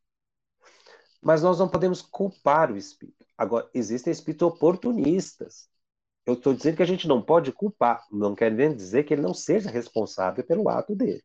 [1.22, 3.24] Mas nós não podemos culpar o espírito.
[3.36, 5.68] Agora, existem espíritos oportunistas.
[6.24, 9.34] Eu estou dizendo que a gente não pode culpar, não quer dizer que ele não
[9.34, 11.22] seja responsável pelo ato dele.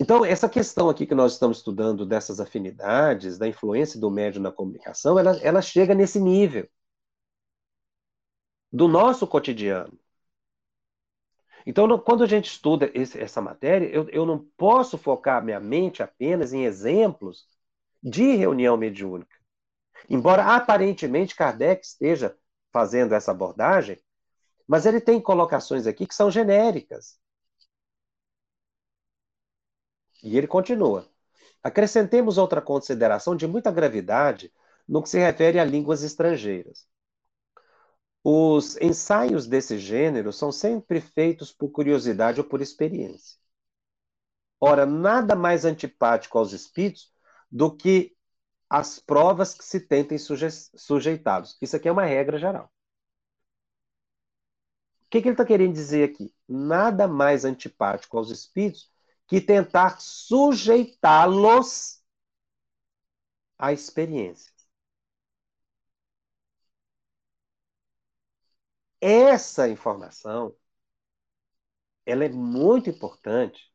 [0.00, 4.52] Então, essa questão aqui que nós estamos estudando dessas afinidades, da influência do médium na
[4.52, 6.68] comunicação, ela, ela chega nesse nível
[8.72, 9.98] do nosso cotidiano.
[11.68, 16.02] Então, quando a gente estuda esse, essa matéria, eu, eu não posso focar minha mente
[16.02, 17.46] apenas em exemplos
[18.02, 19.36] de reunião mediúnica.
[20.08, 22.34] Embora aparentemente Kardec esteja
[22.72, 23.98] fazendo essa abordagem,
[24.66, 27.18] mas ele tem colocações aqui que são genéricas.
[30.22, 31.06] E ele continua.
[31.62, 34.50] Acrescentemos outra consideração de muita gravidade
[34.88, 36.88] no que se refere a línguas estrangeiras.
[38.22, 43.38] Os ensaios desse gênero são sempre feitos por curiosidade ou por experiência.
[44.60, 47.12] Ora, nada mais antipático aos espíritos
[47.50, 48.16] do que
[48.68, 51.56] as provas que se tentem suje sujeitados.
[51.62, 52.70] Isso aqui é uma regra geral.
[55.02, 56.34] O que, que ele está querendo dizer aqui?
[56.46, 58.90] Nada mais antipático aos espíritos
[59.26, 62.02] que tentar sujeitá-los
[63.58, 64.52] à experiência.
[69.00, 70.54] Essa informação
[72.06, 73.70] ela é muito importante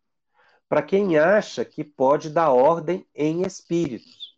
[0.68, 4.36] para quem acha que pode dar ordem em espíritos.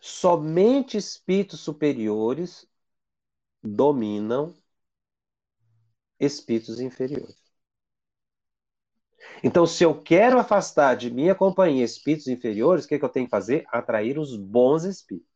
[0.00, 2.66] Somente espíritos superiores
[3.62, 4.54] dominam
[6.18, 7.36] espíritos inferiores.
[9.42, 13.08] Então, se eu quero afastar de minha companhia espíritos inferiores, o que, é que eu
[13.08, 13.64] tenho que fazer?
[13.68, 15.31] Atrair os bons espíritos.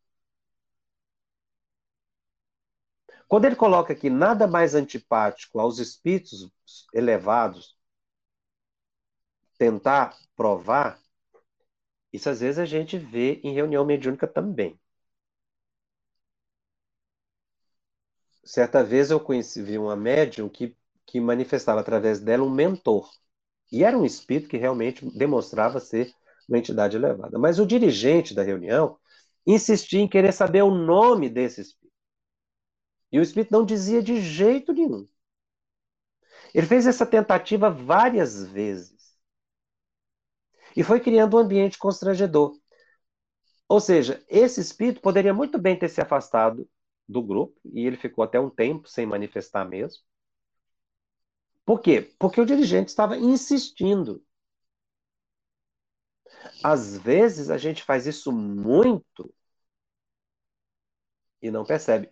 [3.29, 6.49] Quando ele coloca aqui nada mais antipático aos espíritos
[6.95, 7.77] elevados,
[9.59, 11.01] tentar provar,
[12.13, 14.79] isso às vezes a gente vê em reunião mediúnica também.
[18.45, 23.11] Certa vez eu conheci vi uma médium que, que manifestava através dela um mentor.
[23.73, 26.13] E era um espírito que realmente demonstrava ser
[26.49, 27.39] uma entidade elevada.
[27.39, 28.97] Mas o dirigente da reunião
[29.45, 31.86] insistia em querer saber o nome desse espírito.
[33.13, 35.07] E o espírito não dizia de jeito nenhum.
[36.55, 39.17] Ele fez essa tentativa várias vezes.
[40.77, 42.59] E foi criando um ambiente constrangedor.
[43.69, 46.69] Ou seja, esse espírito poderia muito bem ter se afastado
[47.09, 50.03] do grupo, e ele ficou até um tempo sem manifestar mesmo.
[51.65, 52.15] Por quê?
[52.19, 54.23] Porque o dirigente estava insistindo.
[56.63, 59.33] Às vezes a gente faz isso muito
[61.43, 62.11] e não percebe,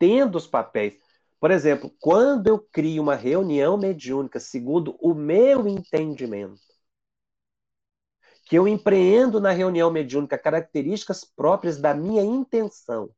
[0.00, 0.94] invertendo os papéis.
[1.40, 6.60] Por exemplo, quando eu crio uma reunião mediúnica segundo o meu entendimento,
[8.44, 13.10] que eu empreendo na reunião mediúnica características próprias da minha intenção,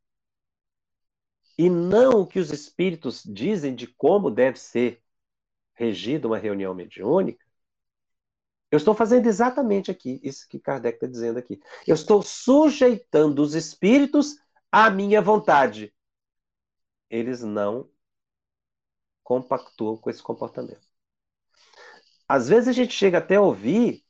[1.56, 5.02] e não o que os espíritos dizem de como deve ser
[5.74, 7.44] regida uma reunião mediúnica,
[8.70, 11.60] eu estou fazendo exatamente aqui, isso que Kardec está dizendo aqui.
[11.86, 14.36] Eu estou sujeitando os espíritos
[14.70, 15.92] à minha vontade.
[17.10, 17.90] Eles não
[19.22, 20.88] compactuam com esse comportamento.
[22.28, 24.04] Às vezes a gente chega até a ouvir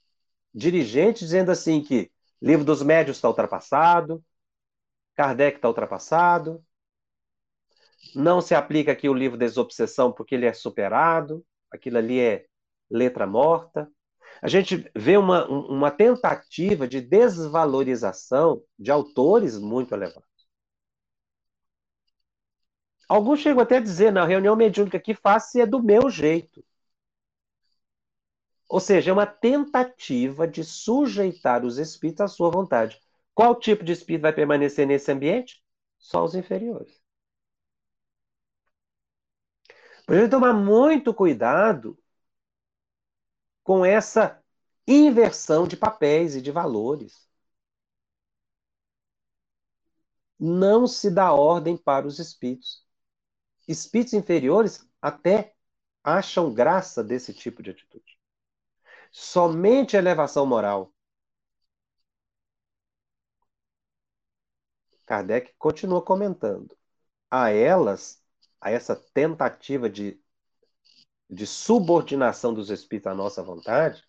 [0.55, 4.23] dirigentes dizendo assim que livro dos médios está ultrapassado,
[5.15, 6.65] Kardec está ultrapassado,
[8.15, 12.47] não se aplica aqui o livro Desobsessão porque ele é superado aquilo ali é
[12.91, 13.91] letra morta.
[14.43, 20.30] A gente vê uma, uma tentativa de desvalorização de autores muito elevados.
[23.11, 26.65] Alguns chegam até a dizer, na reunião mediúnica que faço é do meu jeito.
[28.69, 32.99] Ou seja, é uma tentativa de sujeitar os espíritos à sua vontade.
[33.35, 35.63] Qual tipo de espírito vai permanecer nesse ambiente?
[35.99, 37.01] Só os inferiores.
[40.11, 41.99] Gente tomar muito cuidado
[43.63, 44.43] com essa
[44.87, 47.27] inversão de papéis e de valores.
[50.41, 52.85] Não se dá ordem para os espíritos.
[53.71, 55.55] Espíritos inferiores até
[56.03, 58.19] acham graça desse tipo de atitude.
[59.13, 60.93] Somente a elevação moral.
[65.07, 66.77] Kardec continua comentando.
[67.31, 68.23] A elas,
[68.61, 70.21] a essa tentativa de,
[71.29, 74.05] de subordinação dos espíritos à nossa vontade,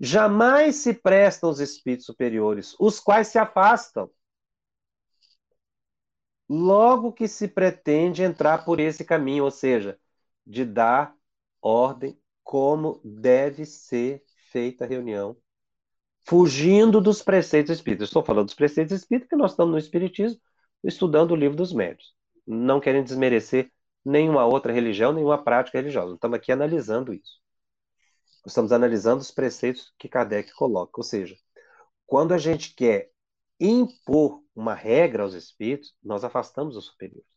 [0.00, 4.10] jamais se prestam os espíritos superiores, os quais se afastam.
[6.48, 9.98] Logo que se pretende entrar por esse caminho, ou seja,
[10.46, 11.14] de dar
[11.60, 15.36] ordem como deve ser feita a reunião,
[16.26, 18.08] fugindo dos preceitos espíritas.
[18.08, 20.40] Estou falando dos preceitos espíritas porque nós estamos no Espiritismo
[20.82, 22.14] estudando o livro dos médios.
[22.46, 23.70] Não querendo desmerecer
[24.04, 26.14] nenhuma outra religião, nenhuma prática religiosa.
[26.14, 27.40] Estamos aqui analisando isso.
[28.46, 30.92] Estamos analisando os preceitos que Kardec coloca.
[30.98, 31.34] Ou seja,
[32.06, 33.10] quando a gente quer
[33.58, 37.34] impor uma regra aos espíritos, nós afastamos os superiores.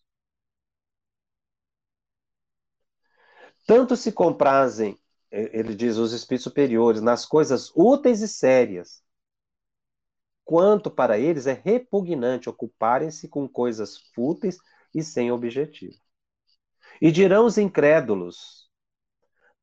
[3.66, 4.98] Tanto se comprazem,
[5.30, 9.04] ele diz, os espíritos superiores nas coisas úteis e sérias,
[10.46, 14.58] quanto para eles é repugnante ocuparem-se com coisas fúteis
[14.96, 15.98] e sem objetivo.
[17.02, 18.70] E dirão os incrédulos,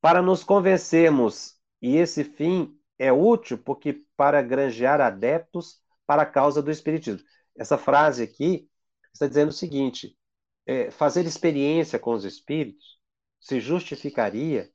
[0.00, 6.62] para nos convencermos, e esse fim é útil porque para granjear adeptos para a causa
[6.62, 7.24] do espiritismo.
[7.56, 8.68] Essa frase aqui
[9.12, 10.16] está dizendo o seguinte:
[10.66, 12.98] é, fazer experiência com os espíritos
[13.40, 14.70] se justificaria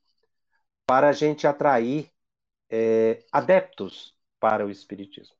[0.86, 2.10] para a gente atrair
[2.68, 5.34] é, adeptos para o espiritismo.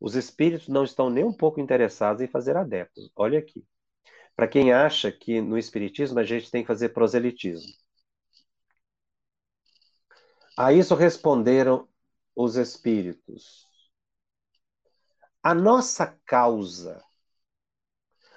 [0.00, 3.10] Os espíritos não estão nem um pouco interessados em fazer adeptos.
[3.14, 3.64] Olha aqui.
[4.34, 7.70] Para quem acha que no espiritismo a gente tem que fazer proselitismo.
[10.56, 11.88] A isso responderam
[12.34, 13.69] os espíritos.
[15.42, 17.02] A nossa causa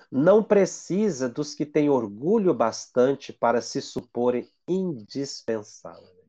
[0.10, 6.24] não precisa dos que têm orgulho bastante para se suporem indispensáveis.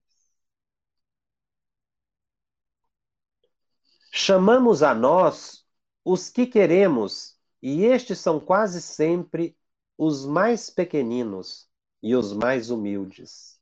[4.11, 5.67] Chamamos a nós
[6.05, 9.57] os que queremos, e estes são quase sempre
[9.99, 11.69] os mais pequeninos
[12.03, 13.61] e os mais humildes.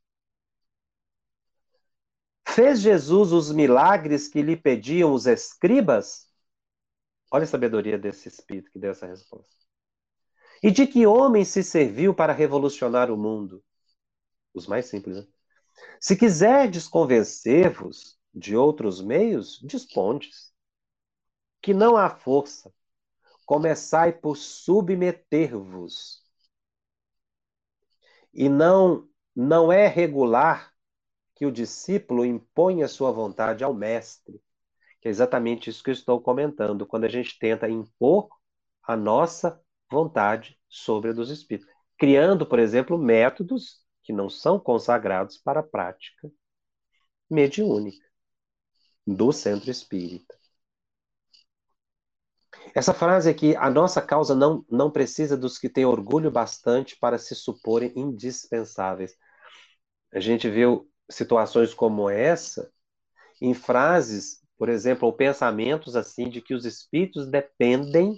[2.47, 6.32] Fez Jesus os milagres que lhe pediam os escribas?
[7.35, 9.57] Olha a sabedoria desse espírito que deu essa resposta.
[10.63, 13.65] E de que homem se serviu para revolucionar o mundo?
[14.53, 15.27] Os mais simples, né?
[15.99, 20.53] Se quiserdes convencer-vos de outros meios, dispondes.
[21.63, 22.71] Que não há força.
[23.47, 26.23] Começai por submeter-vos.
[28.35, 30.71] E não não é regular
[31.35, 34.39] que o discípulo impõe a sua vontade ao mestre,
[35.03, 38.29] que é exatamente isso que eu estou comentando, quando a gente tenta impor
[38.85, 45.37] a nossa vontade sobre a dos espíritos, criando, por exemplo, métodos que não são consagrados
[45.37, 46.31] para a prática
[47.29, 48.07] mediúnica
[49.05, 50.39] do centro espírita.
[52.73, 57.19] Essa frase aqui, a nossa causa não, não precisa dos que têm orgulho bastante para
[57.19, 59.17] se suporem indispensáveis.
[60.13, 62.73] A gente viu situações como essa
[63.41, 68.17] em frases por exemplo, ou pensamentos assim de que os espíritos dependem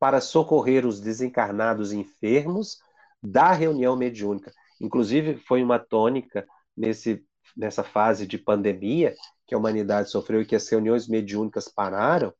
[0.00, 2.80] para socorrer os desencarnados enfermos
[3.22, 4.52] da reunião mediúnica.
[4.80, 6.44] Inclusive, foi uma tônica
[6.76, 7.24] nesse,
[7.56, 9.14] nessa fase de pandemia
[9.46, 12.34] que a humanidade sofreu e que as reuniões mediúnicas pararam.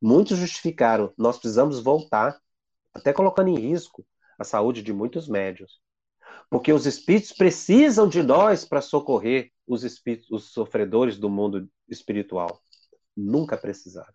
[0.00, 2.40] Muitos justificaram, nós precisamos voltar,
[2.94, 4.06] até colocando em risco
[4.38, 5.80] a saúde de muitos médios.
[6.50, 12.60] Porque os espíritos precisam de nós para socorrer os espíritos, os sofredores do mundo espiritual.
[13.16, 14.12] Nunca precisaram.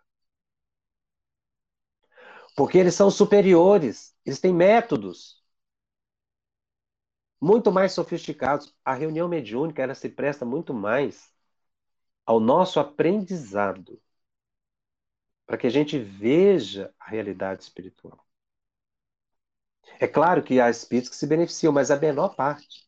[2.56, 5.42] Porque eles são superiores, eles têm métodos
[7.40, 8.74] muito mais sofisticados.
[8.84, 11.34] A reunião mediúnica ela se presta muito mais
[12.26, 14.02] ao nosso aprendizado,
[15.46, 18.25] para que a gente veja a realidade espiritual.
[20.00, 22.86] É claro que há espíritos que se beneficiam, mas a menor parte.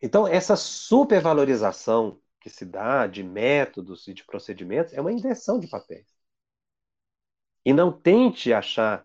[0.00, 5.66] Então, essa supervalorização que se dá de métodos e de procedimentos é uma inversão de
[5.66, 6.06] papéis.
[7.64, 9.04] E não tente achar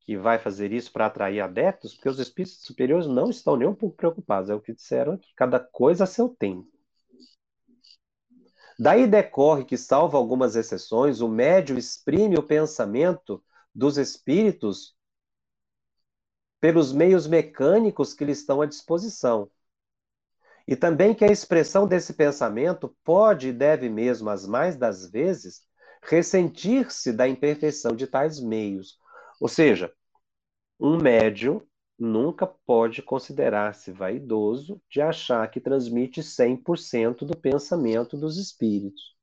[0.00, 3.74] que vai fazer isso para atrair adeptos, porque os espíritos superiores não estão nem um
[3.74, 4.48] pouco preocupados.
[4.48, 5.32] É o que disseram aqui.
[5.34, 6.70] Cada coisa a seu tempo.
[8.78, 13.42] Daí decorre que, salvo algumas exceções, o médio exprime o pensamento
[13.74, 14.95] dos espíritos
[16.66, 19.48] pelos meios mecânicos que lhe estão à disposição,
[20.66, 25.62] e também que a expressão desse pensamento pode e deve mesmo, as mais das vezes,
[26.02, 28.98] ressentir-se da imperfeição de tais meios.
[29.40, 29.92] Ou seja,
[30.80, 31.62] Um médium
[31.98, 39.15] nunca pode considerar-se vaidoso de achar que transmite 100% do pensamento dos espíritos.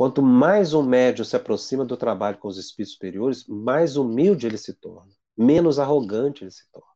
[0.00, 4.56] Quanto mais um médium se aproxima do trabalho com os espíritos superiores, mais humilde ele
[4.56, 6.88] se torna, menos arrogante ele se torna,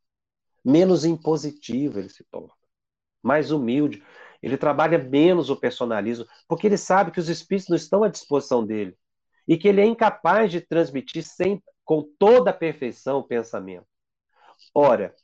[0.65, 2.55] menos impositivo ele se torna,
[3.23, 4.03] mais humilde.
[4.43, 8.65] Ele trabalha menos o personalismo, porque ele sabe que os espíritos não estão à disposição
[8.65, 8.97] dele
[9.47, 13.87] e que ele é incapaz de transmitir sem, com toda a perfeição o pensamento.
[14.75, 15.15] Ora,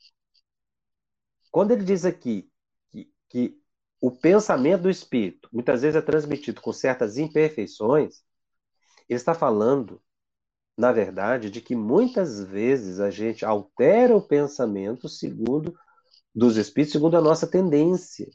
[1.51, 2.47] quando ele diz aqui
[2.91, 3.59] que, que
[4.01, 8.22] o pensamento do espírito muitas vezes é transmitido com certas imperfeições,
[9.09, 10.01] ele está falando,
[10.76, 15.76] na verdade, de que muitas vezes a gente altera o pensamento segundo
[16.34, 18.28] dos espíritos segundo a nossa tendência,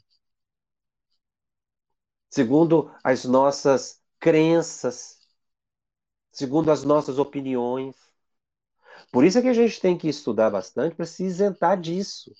[2.30, 5.18] segundo as nossas crenças,
[6.30, 7.96] segundo as nossas opiniões.
[9.10, 12.30] Por isso é que a gente tem que estudar bastante para se isentar disso.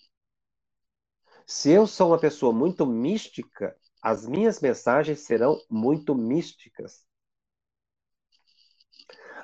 [1.47, 7.05] Se eu sou uma pessoa muito mística, as minhas mensagens serão muito místicas.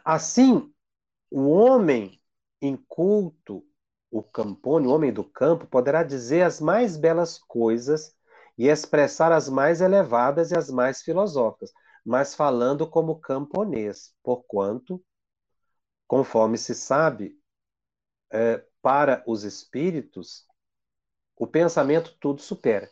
[0.05, 0.73] Assim,
[1.31, 2.21] o homem
[2.61, 3.65] inculto,
[4.11, 8.15] o campone, o homem do campo, poderá dizer as mais belas coisas
[8.59, 11.73] e expressar as mais elevadas e as mais filosóficas,
[12.05, 15.03] mas falando como camponês, porquanto
[16.07, 17.39] conforme se sabe,
[18.31, 20.47] é, para os espíritos,
[21.43, 22.88] o pensamento tudo supera.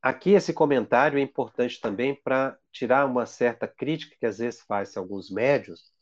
[0.00, 4.96] Aqui esse comentário é importante também para tirar uma certa crítica que às vezes faz
[4.96, 5.92] alguns médios,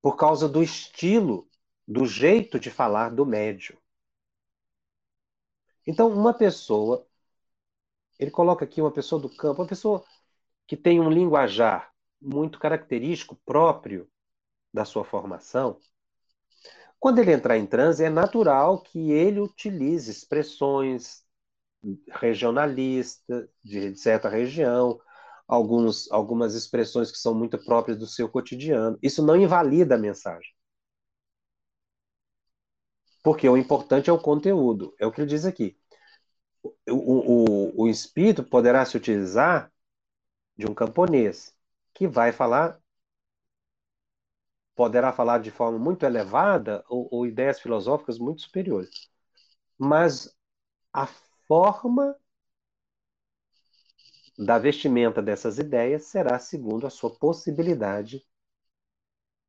[0.00, 1.48] por causa do estilo,
[1.84, 3.76] do jeito de falar do médio.
[5.84, 7.04] Então, uma pessoa,
[8.16, 10.04] ele coloca aqui uma pessoa do campo, uma pessoa
[10.64, 14.08] que tem um linguajar muito característico, próprio
[14.72, 15.80] da sua formação,
[17.02, 21.24] quando ele entrar em transe, é natural que ele utilize expressões
[22.12, 25.00] regionalistas de certa região,
[25.48, 28.96] alguns, algumas expressões que são muito próprias do seu cotidiano.
[29.02, 30.48] Isso não invalida a mensagem.
[33.24, 35.76] Porque o importante é o conteúdo, é o que ele diz aqui.
[36.88, 39.72] O, o, o espírito poderá se utilizar
[40.56, 41.52] de um camponês
[41.92, 42.80] que vai falar
[44.74, 49.10] poderá falar de forma muito elevada ou, ou ideias filosóficas muito superiores.
[49.78, 50.34] Mas
[50.92, 51.06] a
[51.48, 52.16] forma
[54.38, 58.22] da vestimenta dessas ideias será segundo a sua possibilidade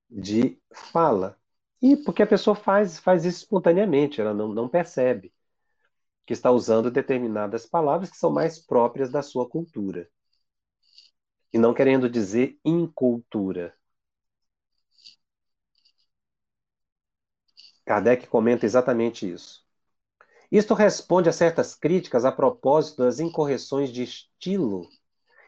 [0.10, 0.60] de
[0.92, 1.38] fala.
[1.82, 5.34] E porque a pessoa faz, faz isso espontaneamente, ela não, não percebe
[6.26, 10.10] que está usando determinadas palavras que são mais próprias da sua cultura.
[11.52, 13.76] E não querendo dizer incultura.
[17.86, 19.64] Kardec comenta exatamente isso.
[20.52, 24.88] Isto responde a certas críticas a propósito das incorreções de estilo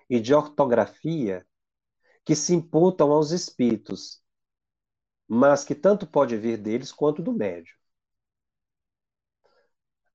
[0.10, 1.46] e de ortografia
[2.24, 4.22] que se imputam aos espíritos,
[5.28, 7.76] mas que tanto pode vir deles quanto do médio.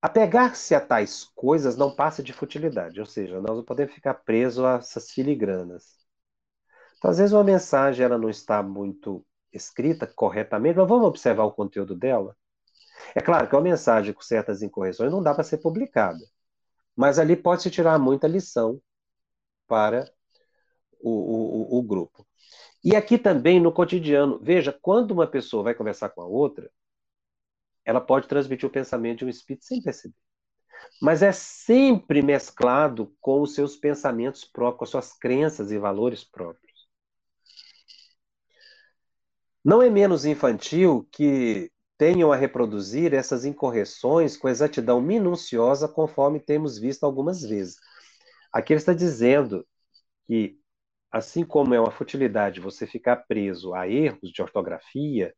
[0.03, 4.64] Apegar-se a tais coisas não passa de futilidade, ou seja, nós não podemos ficar presos
[4.64, 5.99] a essas filigranas.
[6.97, 11.53] Então, às vezes uma mensagem ela não está muito escrita corretamente, mas vamos observar o
[11.53, 12.36] conteúdo dela.
[13.14, 16.20] É claro que uma mensagem com certas incorreções não dá para ser publicada,
[16.94, 18.80] mas ali pode-se tirar muita lição
[19.66, 20.11] para
[21.01, 22.26] o, o, o grupo.
[22.82, 26.70] E aqui também no cotidiano, veja, quando uma pessoa vai conversar com a outra,
[27.84, 30.14] ela pode transmitir o pensamento de um espírito sem perceber.
[31.01, 36.24] Mas é sempre mesclado com os seus pensamentos próprios, com as suas crenças e valores
[36.24, 36.70] próprios.
[39.65, 46.79] Não é menos infantil que tenham a reproduzir essas incorreções com exatidão minuciosa, conforme temos
[46.79, 47.77] visto algumas vezes.
[48.51, 49.67] Aqui ele está dizendo
[50.27, 50.59] que,
[51.13, 55.35] assim como é uma futilidade você ficar preso a erros de ortografia,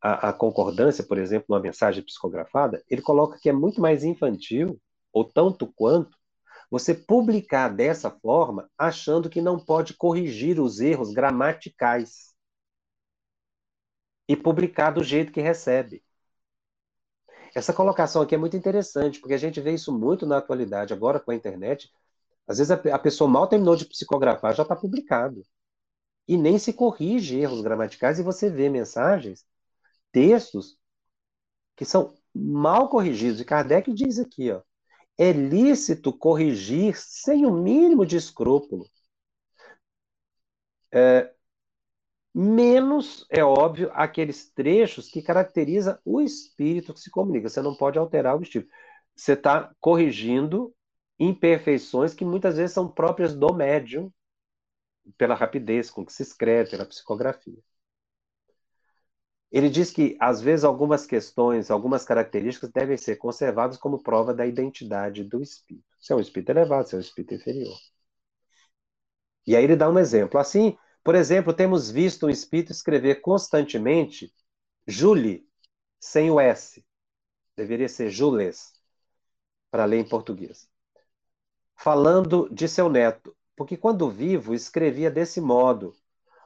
[0.00, 4.80] a, a concordância, por exemplo, numa mensagem psicografada, ele coloca que é muito mais infantil,
[5.12, 6.16] ou tanto quanto,
[6.70, 12.29] você publicar dessa forma, achando que não pode corrigir os erros gramaticais
[14.30, 16.04] e publicar do jeito que recebe.
[17.52, 21.18] Essa colocação aqui é muito interessante, porque a gente vê isso muito na atualidade, agora
[21.18, 21.92] com a internet.
[22.46, 25.42] Às vezes a, pessoa mal terminou de psicografar, já está publicado.
[26.28, 29.44] E nem se corrige erros gramaticais, e você vê mensagens,
[30.12, 30.78] textos,
[31.74, 33.40] que são mal corrigidos.
[33.40, 34.62] E Kardec diz aqui, ó,
[35.18, 38.88] é lícito corrigir sem o mínimo de escrúpulo.
[40.92, 41.34] É,
[42.34, 47.48] menos, é óbvio, aqueles trechos que caracterizam o espírito que se comunica.
[47.48, 48.70] Você não pode alterar o espírito.
[49.14, 50.74] Você está corrigindo
[51.18, 54.12] imperfeições que muitas vezes são próprias do médium,
[55.18, 57.58] pela rapidez com que se escreve, pela psicografia.
[59.50, 64.46] Ele diz que, às vezes, algumas questões, algumas características devem ser conservadas como prova da
[64.46, 65.84] identidade do espírito.
[65.98, 67.76] Se é um espírito elevado, se é um espírito inferior.
[69.46, 70.38] E aí ele dá um exemplo.
[70.38, 74.32] Assim, por exemplo, temos visto um espírito escrever constantemente
[74.86, 75.46] Julie,
[75.98, 76.84] sem o S.
[77.56, 78.72] Deveria ser Jules,
[79.70, 80.68] para ler em português.
[81.76, 85.94] Falando de seu neto, porque quando vivo escrevia desse modo,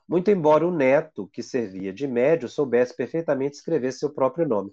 [0.06, 4.72] muito embora o neto, que servia de médio, soubesse perfeitamente escrever seu próprio nome.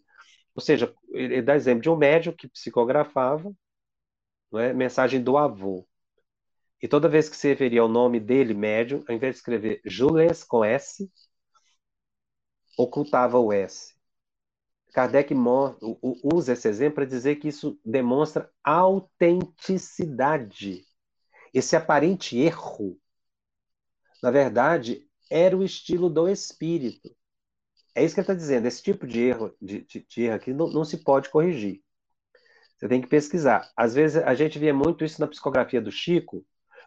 [0.54, 3.54] Ou seja, ele dá exemplo de um médio que psicografava
[4.54, 5.88] é, mensagem do avô.
[6.82, 10.44] E toda vez que se referia ao nome dele, médio, ao invés de escrever Jules
[10.44, 11.10] com S,
[12.78, 13.94] ocultava o S.
[14.94, 15.34] Kardec
[16.34, 20.84] usa esse exemplo para dizer que isso demonstra autenticidade.
[21.54, 22.98] Esse aparente erro,
[24.22, 27.16] na verdade, era o estilo do espírito.
[27.96, 28.68] É isso que ele está dizendo.
[28.68, 31.82] Esse tipo de erro, de, de, de erro aqui não, não se pode corrigir.
[32.78, 33.70] Você tem que pesquisar.
[33.78, 36.44] Às vezes a gente via muito isso na psicografia do Chico,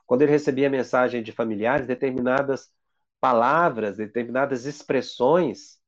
[0.07, 2.71] quando ele recebia mensagem de familiares, determinadas
[3.21, 5.79] palavras, determinadas expressões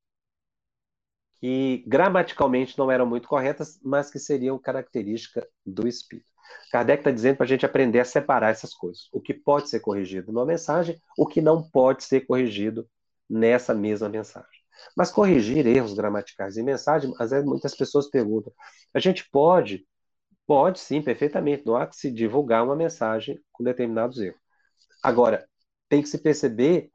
[1.38, 6.26] que gramaticalmente não eram muito corretas, mas que seriam característica do espírito.
[6.70, 9.08] Kardec está dizendo para a gente aprender a separar essas coisas.
[9.12, 12.88] O que pode ser corrigido numa mensagem, o que não pode ser corrigido
[13.28, 14.60] nessa mesma mensagem.
[14.96, 18.52] Mas corrigir erros gramaticais em mensagem, às vezes muitas pessoas perguntam:
[18.94, 19.86] a gente pode
[20.46, 21.64] Pode sim, perfeitamente.
[21.66, 24.40] Não há que se divulgar uma mensagem com determinados erros.
[25.02, 25.48] Agora,
[25.88, 26.90] tem que se perceber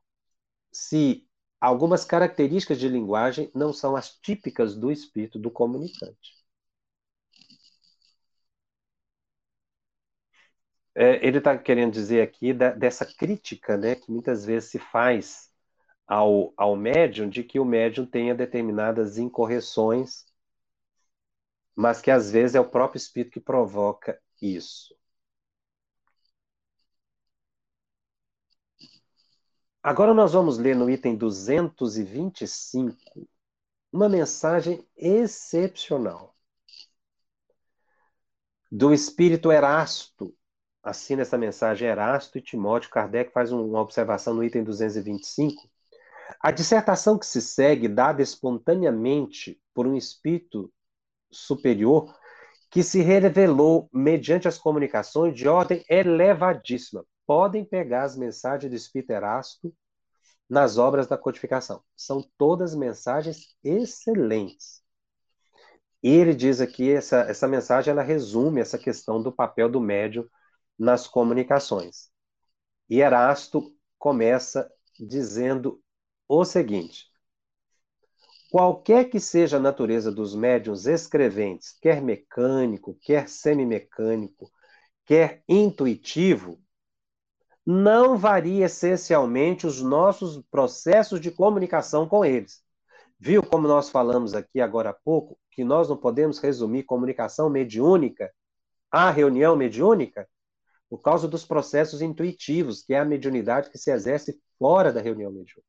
[0.72, 1.28] se
[1.62, 6.36] algumas características de linguagem não são as típicas do espírito do comunicante.
[10.96, 15.50] É, ele está querendo dizer aqui da, dessa crítica né, que muitas vezes se faz
[16.08, 20.26] ao, ao médium, de que o médium tenha determinadas incorreções
[21.76, 24.96] mas que às vezes é o próprio espírito que provoca isso.
[29.84, 32.96] Agora nós vamos ler no item 225
[33.92, 36.36] uma mensagem excepcional
[38.72, 40.34] do espírito Erasto.
[40.84, 42.90] Assina essa mensagem Erasto e Timóteo.
[42.90, 45.70] Kardec faz uma observação no item 225.
[46.40, 50.72] A dissertação que se segue, dada espontaneamente por um espírito
[51.32, 52.14] superior
[52.70, 57.06] que se revelou mediante as comunicações de ordem elevadíssima.
[57.28, 59.74] Podem pegar as mensagens do Espírito Erasto
[60.50, 61.84] nas obras da codificação.
[61.96, 64.82] São todas mensagens excelentes.
[66.02, 70.28] E ele diz aqui, essa, essa mensagem, ela resume essa questão do papel do médium
[70.80, 72.10] nas comunicações.
[72.90, 74.70] E Erasto começa
[75.00, 75.82] dizendo
[76.28, 77.11] o seguinte:
[78.52, 84.52] Qualquer que seja a natureza dos médiuns escreventes, quer mecânico, quer semimecânico,
[85.06, 86.60] quer intuitivo,
[87.66, 92.62] não varia essencialmente os nossos processos de comunicação com eles.
[93.18, 98.30] Viu como nós falamos aqui agora há pouco, que nós não podemos resumir comunicação mediúnica
[98.92, 100.28] à reunião mediúnica?
[100.90, 105.32] Por causa dos processos intuitivos, que é a mediunidade que se exerce fora da reunião
[105.32, 105.64] mediúnica.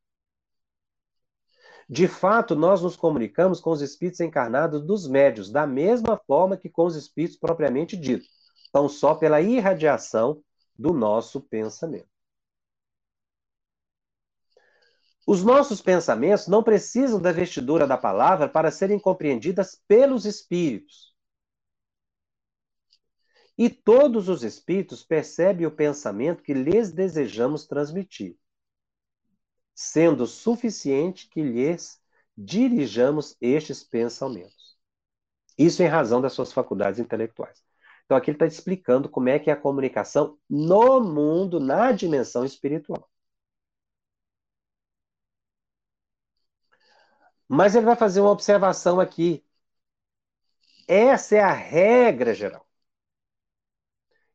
[1.93, 6.71] De fato, nós nos comunicamos com os espíritos encarnados dos médios, da mesma forma que
[6.71, 8.31] com os espíritos propriamente ditos,
[8.73, 10.43] tão só pela irradiação
[10.75, 12.09] do nosso pensamento.
[15.27, 21.15] Os nossos pensamentos não precisam da vestidura da palavra para serem compreendidas pelos espíritos.
[23.59, 28.39] E todos os espíritos percebem o pensamento que lhes desejamos transmitir
[29.83, 32.01] sendo suficiente que lhes
[32.37, 34.77] dirijamos estes pensamentos.
[35.59, 37.63] Isso em razão das suas faculdades intelectuais.
[38.05, 42.45] Então aqui ele está explicando como é que é a comunicação no mundo, na dimensão
[42.45, 43.09] espiritual.
[47.49, 49.45] Mas ele vai fazer uma observação aqui.
[50.87, 52.65] Essa é a regra geral.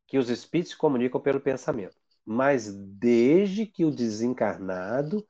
[0.08, 1.96] Que os espíritos comunicam pelo pensamento
[2.28, 5.26] mas desde que o desencarnado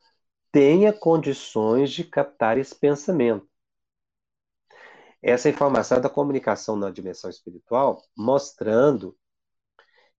[0.51, 3.47] tenha condições de captar esse pensamento.
[5.21, 9.15] Essa informação é da comunicação na dimensão espiritual, mostrando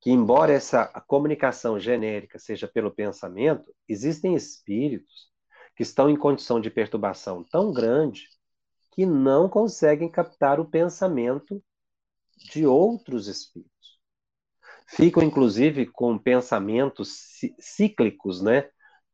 [0.00, 5.32] que, embora essa comunicação genérica seja pelo pensamento, existem espíritos
[5.74, 8.28] que estão em condição de perturbação tão grande
[8.92, 11.60] que não conseguem captar o pensamento
[12.52, 13.77] de outros espíritos.
[14.88, 18.68] Ficam, inclusive, com pensamentos cíclicos, né?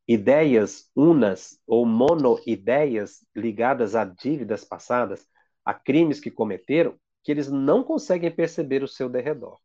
[0.06, 5.26] ideias unas ou monoideias ligadas a dívidas passadas,
[5.64, 9.58] a crimes que cometeram, que eles não conseguem perceber o seu derredor.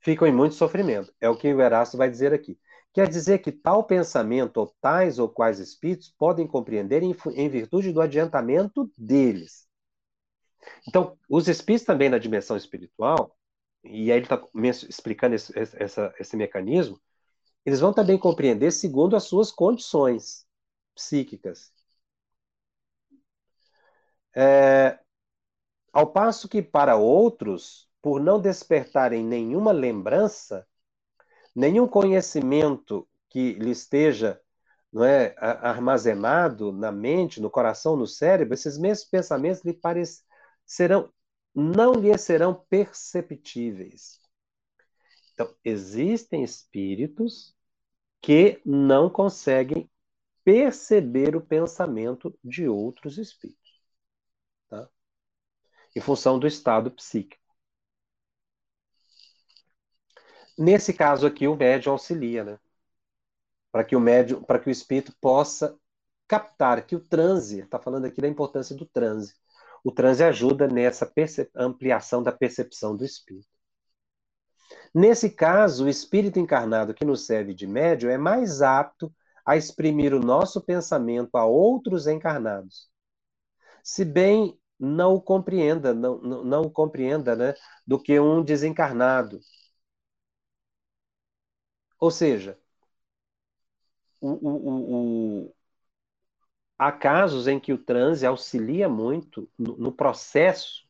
[0.00, 1.12] Ficam em muito sofrimento.
[1.20, 2.58] É o que o Erasto vai dizer aqui.
[2.94, 7.92] Quer dizer que tal pensamento, ou tais ou quais espíritos, podem compreender em, em virtude
[7.92, 9.66] do adiantamento deles.
[10.86, 13.36] Então, os espíritos também na dimensão espiritual,
[13.84, 14.42] e aí ele está
[14.88, 17.00] explicando esse, esse, esse mecanismo,
[17.64, 20.46] eles vão também compreender segundo as suas condições
[20.94, 21.72] psíquicas.
[24.34, 24.98] É,
[25.92, 30.66] ao passo que para outros, por não despertarem nenhuma lembrança,
[31.54, 34.40] nenhum conhecimento que lhe esteja
[34.92, 41.12] não é, armazenado na mente, no coração, no cérebro, esses mesmos pensamentos lhe parecerão,
[41.54, 44.20] não lhe serão perceptíveis.
[45.32, 47.54] Então, existem espíritos
[48.20, 49.90] que não conseguem
[50.44, 53.80] perceber o pensamento de outros espíritos,
[54.68, 54.88] tá?
[55.94, 57.42] em função do estado psíquico.
[60.58, 62.58] Nesse caso aqui, o médium auxilia, né?
[63.70, 65.78] Para que o médium, para que o espírito possa
[66.26, 69.34] captar que o transe, está falando aqui da importância do transe.
[69.84, 71.10] O transe ajuda nessa
[71.54, 73.48] ampliação da percepção do espírito.
[74.94, 79.12] Nesse caso, o espírito encarnado que nos serve de médium é mais apto
[79.44, 82.90] a exprimir o nosso pensamento a outros encarnados.
[83.82, 87.54] Se bem não o compreenda, não, não, o compreenda, né,
[87.86, 89.40] do que um desencarnado,
[92.00, 92.58] ou seja,
[94.20, 95.54] o, o,
[96.78, 100.86] há casos em que o transe auxilia muito no, no processo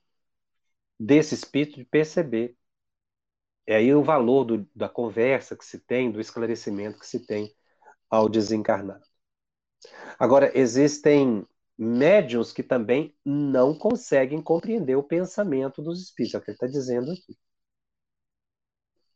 [0.99, 2.57] desse espírito de perceber.
[3.67, 7.55] É aí o valor do, da conversa que se tem, do esclarecimento que se tem
[8.11, 9.05] ao desencarnado.
[10.19, 16.51] Agora, existem médiums que também não conseguem compreender o pensamento dos espíritos, é o que
[16.51, 17.39] ele está dizendo aqui.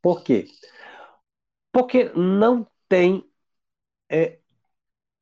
[0.00, 0.46] Por quê?
[1.72, 3.24] Porque não tem
[4.10, 4.38] é,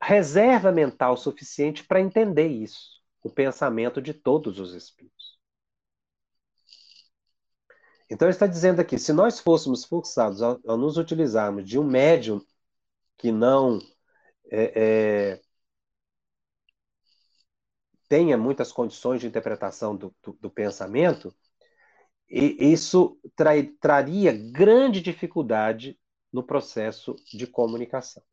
[0.01, 5.39] reserva mental suficiente para entender isso, o pensamento de todos os espíritos.
[8.09, 11.83] Então ele está dizendo aqui, se nós fôssemos forçados a, a nos utilizarmos de um
[11.83, 12.41] médium
[13.17, 13.79] que não
[14.51, 15.41] é, é,
[18.09, 21.33] tenha muitas condições de interpretação do, do, do pensamento,
[22.29, 23.17] e isso
[23.79, 25.97] traria grande dificuldade
[26.31, 28.23] no processo de comunicação.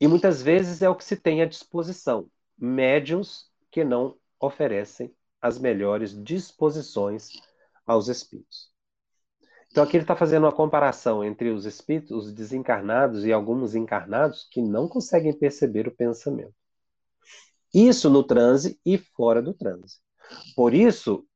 [0.00, 5.58] E muitas vezes é o que se tem à disposição, médiums que não oferecem as
[5.58, 7.30] melhores disposições
[7.86, 8.70] aos espíritos.
[9.70, 14.48] Então aqui ele está fazendo uma comparação entre os espíritos, os desencarnados e alguns encarnados
[14.50, 16.54] que não conseguem perceber o pensamento.
[17.72, 19.98] Isso no transe e fora do transe.
[20.56, 21.26] Por isso,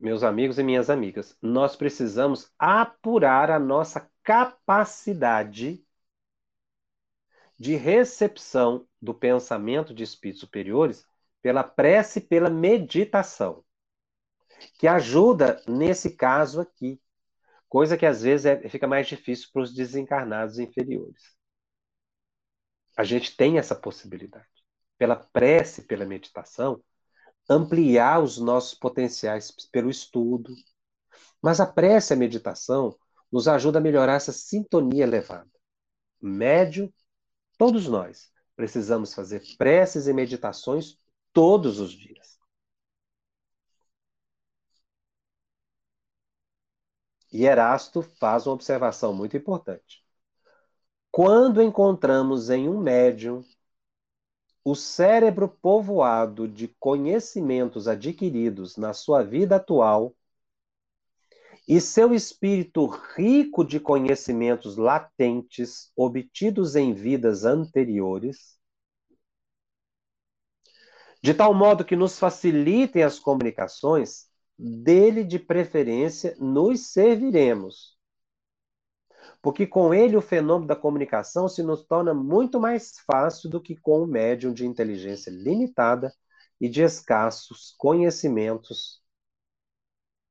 [0.00, 5.84] meus amigos e minhas amigas, nós precisamos apurar a nossa capacidade
[7.58, 11.04] de recepção do pensamento de espíritos superiores
[11.42, 13.64] pela prece e pela meditação,
[14.78, 17.00] que ajuda nesse caso aqui,
[17.68, 21.36] coisa que às vezes é, fica mais difícil para os desencarnados inferiores.
[22.96, 24.46] A gente tem essa possibilidade.
[24.96, 26.82] Pela prece, pela meditação,
[27.48, 30.52] ampliar os nossos potenciais pelo estudo.
[31.40, 32.98] Mas a prece e a meditação
[33.30, 35.50] nos ajuda a melhorar essa sintonia elevada.
[36.20, 36.92] Médio,
[37.58, 40.96] todos nós precisamos fazer preces e meditações
[41.32, 42.38] todos os dias.
[47.32, 50.02] E Erasto faz uma observação muito importante.
[51.10, 53.44] Quando encontramos em um médium
[54.64, 60.14] o cérebro povoado de conhecimentos adquiridos na sua vida atual
[61.68, 68.56] e seu espírito rico de conhecimentos latentes obtidos em vidas anteriores,
[71.22, 77.98] de tal modo que nos facilitem as comunicações, dele de preferência nos serviremos.
[79.42, 83.76] Porque com ele o fenômeno da comunicação se nos torna muito mais fácil do que
[83.76, 86.10] com o médium de inteligência limitada
[86.58, 89.02] e de escassos conhecimentos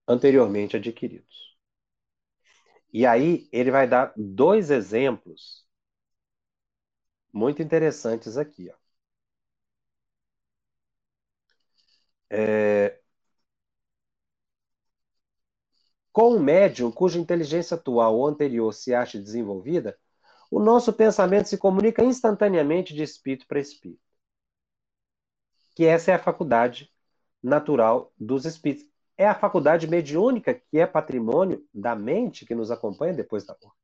[0.08, 1.58] anteriormente adquiridos.
[2.92, 5.66] E aí ele vai dar dois exemplos
[7.32, 8.70] muito interessantes aqui.
[8.70, 8.76] Ó.
[12.30, 13.00] É...
[16.12, 19.98] Com um médium cuja inteligência atual ou anterior se acha desenvolvida,
[20.52, 24.02] o nosso pensamento se comunica instantaneamente de espírito para espírito.
[25.76, 26.92] Que essa é a faculdade
[27.42, 28.90] natural dos espíritos.
[29.18, 33.78] É a faculdade mediúnica que é patrimônio da mente que nos acompanha depois da morte.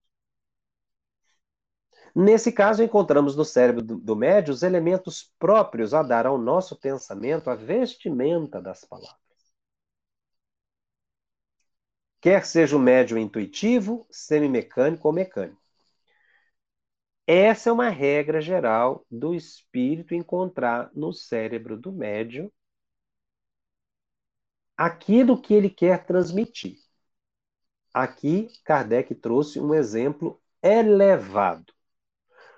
[2.16, 7.50] Nesse caso, encontramos no cérebro do, médium os elementos próprios a dar ao nosso pensamento
[7.50, 9.18] a vestimenta das palavras.
[12.22, 15.62] Quer seja o médium intuitivo, semimecânico ou mecânico.
[17.26, 22.52] Essa é uma regra geral do espírito encontrar no cérebro do médium
[24.78, 26.78] aquilo que ele quer transmitir.
[27.94, 31.74] Aqui, Kardec trouxe um exemplo elevado.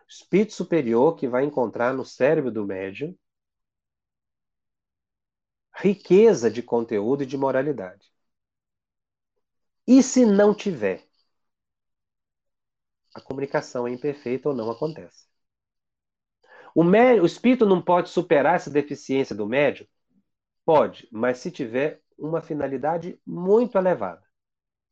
[0.08, 3.18] Espírito superior que vai encontrar no cérebro do médium
[5.76, 8.10] riqueza de conteúdo e de moralidade.
[9.86, 11.04] E se não tiver?
[13.14, 15.28] A comunicação é imperfeita ou não acontece.
[16.74, 19.88] O, médio, o espírito não pode superar essa deficiência do médium?
[20.66, 24.24] Pode, mas se tiver uma finalidade muito elevada,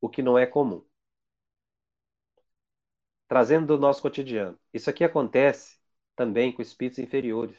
[0.01, 0.86] o que não é comum.
[3.28, 4.59] Trazendo do nosso cotidiano.
[4.74, 5.80] Isso aqui acontece
[6.15, 7.57] também com espíritos inferiores.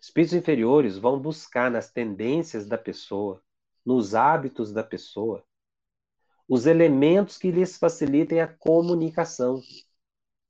[0.00, 3.42] Espíritos inferiores vão buscar nas tendências da pessoa,
[3.84, 5.44] nos hábitos da pessoa,
[6.48, 9.60] os elementos que lhes facilitem a comunicação.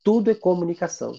[0.02, 1.12] Tudo é comunicação.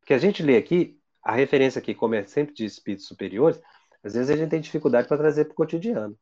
[0.00, 3.60] Porque a gente lê aqui, a referência aqui, como é sempre de espíritos superiores,
[4.02, 6.18] às vezes a gente tem dificuldade para trazer para o cotidiano.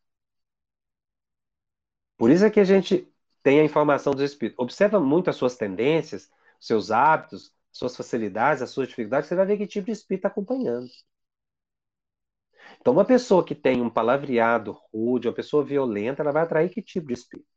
[2.17, 3.11] Por isso é que a gente
[3.43, 4.59] tem a informação dos espíritos.
[4.63, 9.57] Observa muito as suas tendências, seus hábitos, suas facilidades, as suas dificuldades, você vai ver
[9.59, 10.89] que tipo de espírito está acompanhando.
[12.81, 16.83] Então, uma pessoa que tem um palavreado rude, uma pessoa violenta, ela vai atrair que
[16.83, 17.49] tipo de espírito?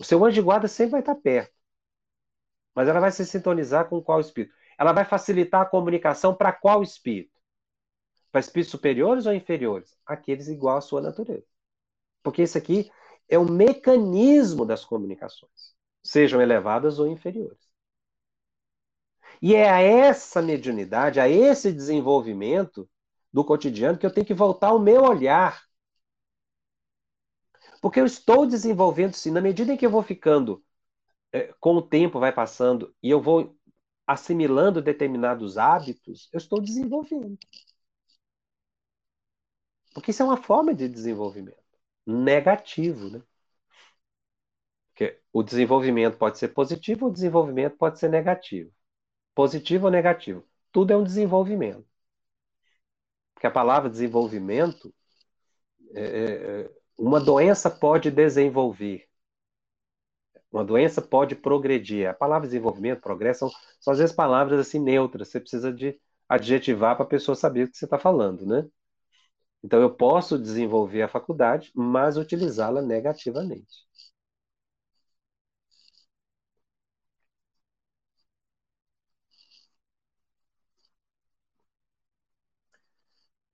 [0.00, 1.52] O seu anjo de guarda sempre vai estar perto.
[2.74, 4.54] Mas ela vai se sintonizar com qual espírito?
[4.78, 7.37] Ela vai facilitar a comunicação para qual espírito?
[8.30, 9.96] Para espíritos superiores ou inferiores?
[10.06, 11.46] Aqueles igual à sua natureza.
[12.22, 12.90] Porque isso aqui
[13.28, 17.68] é o mecanismo das comunicações, sejam elevadas ou inferiores.
[19.40, 22.88] E é a essa mediunidade, a esse desenvolvimento
[23.32, 25.62] do cotidiano que eu tenho que voltar o meu olhar.
[27.80, 30.64] Porque eu estou desenvolvendo, sim, na medida em que eu vou ficando,
[31.32, 33.56] é, com o tempo vai passando, e eu vou
[34.06, 37.38] assimilando determinados hábitos, eu estou desenvolvendo.
[39.94, 41.58] Porque isso é uma forma de desenvolvimento
[42.06, 43.22] negativo, né?
[44.88, 48.72] Porque o desenvolvimento pode ser positivo, o desenvolvimento pode ser negativo.
[49.34, 50.44] Positivo ou negativo.
[50.72, 51.86] Tudo é um desenvolvimento.
[53.34, 54.92] Porque a palavra desenvolvimento,
[55.94, 59.06] é, é, é uma doença pode desenvolver.
[60.50, 62.08] Uma doença pode progredir.
[62.08, 65.28] A palavra desenvolvimento, progresso, são, são às vezes palavras assim neutras.
[65.28, 68.66] Você precisa de adjetivar para a pessoa saber o que você está falando, né?
[69.62, 73.86] Então, eu posso desenvolver a faculdade, mas utilizá-la negativamente.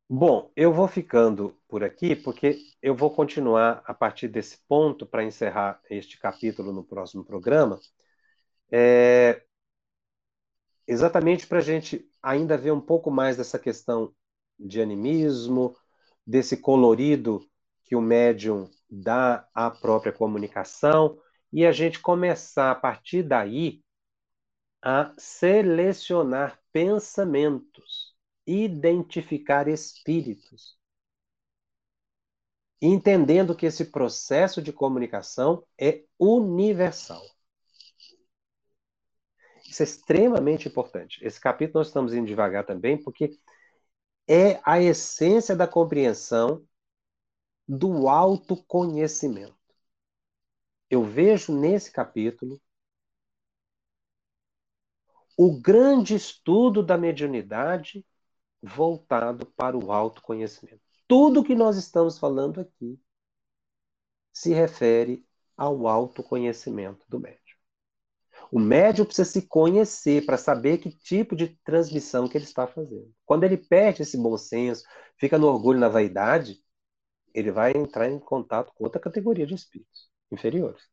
[0.09, 5.25] Bom, eu vou ficando por aqui, porque eu vou continuar a partir desse ponto para
[5.25, 7.81] encerrar este capítulo no próximo programa.
[8.73, 9.43] É,
[10.87, 14.15] exatamente para a gente ainda ver um pouco mais dessa questão
[14.59, 15.77] de animismo,
[16.27, 17.41] desse colorido
[17.85, 21.19] que o médium dá à própria comunicação
[21.53, 23.83] e a gente começar a partir daí
[24.83, 28.15] a selecionar pensamentos,
[28.47, 30.77] identificar espíritos,
[32.81, 37.23] entendendo que esse processo de comunicação é universal.
[39.67, 41.25] Isso é extremamente importante.
[41.25, 43.39] Esse capítulo nós estamos indo devagar também, porque
[44.29, 46.67] é a essência da compreensão
[47.69, 49.55] do autoconhecimento.
[50.91, 52.61] Eu vejo nesse capítulo
[55.37, 58.05] o grande estudo da mediunidade
[58.63, 60.81] voltado para o autoconhecimento.
[61.07, 62.99] Tudo que nós estamos falando aqui
[64.33, 67.44] se refere ao autoconhecimento do médium.
[68.55, 73.13] O médium precisa se conhecer para saber que tipo de transmissão que ele está fazendo.
[73.27, 74.85] Quando ele perde esse bom senso,
[75.19, 76.63] fica no orgulho, na vaidade,
[77.35, 80.09] ele vai entrar em contato com outra categoria de espíritos.
[80.31, 80.85] inferiores.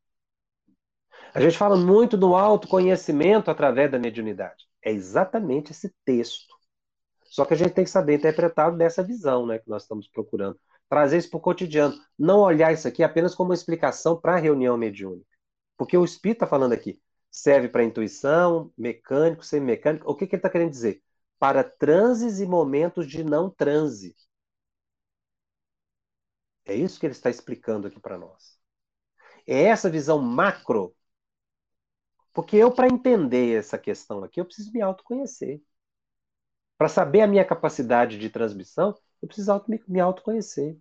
[1.36, 4.66] A gente fala muito do autoconhecimento através da mediunidade.
[4.84, 6.56] É exatamente esse texto.
[7.26, 10.60] Só que a gente tem que saber interpretá-lo dessa visão né, que nós estamos procurando.
[10.90, 11.94] Trazer isso para o cotidiano.
[12.18, 15.30] Não olhar isso aqui apenas como uma explicação para a reunião mediúnica.
[15.78, 17.00] Porque o Espírito está falando aqui.
[17.32, 20.10] Serve para intuição, mecânico, semimecânico.
[20.12, 21.02] O que, que ele está querendo dizer?
[21.40, 24.16] Para transes e momentos de não transe.
[26.66, 28.60] É isso que ele está explicando aqui para nós.
[29.48, 30.96] É essa visão macro.
[32.34, 35.62] Porque eu, para entender essa questão aqui, eu preciso me autoconhecer.
[36.78, 40.78] Para saber a minha capacidade de transmissão, eu preciso me, me autoconhecer.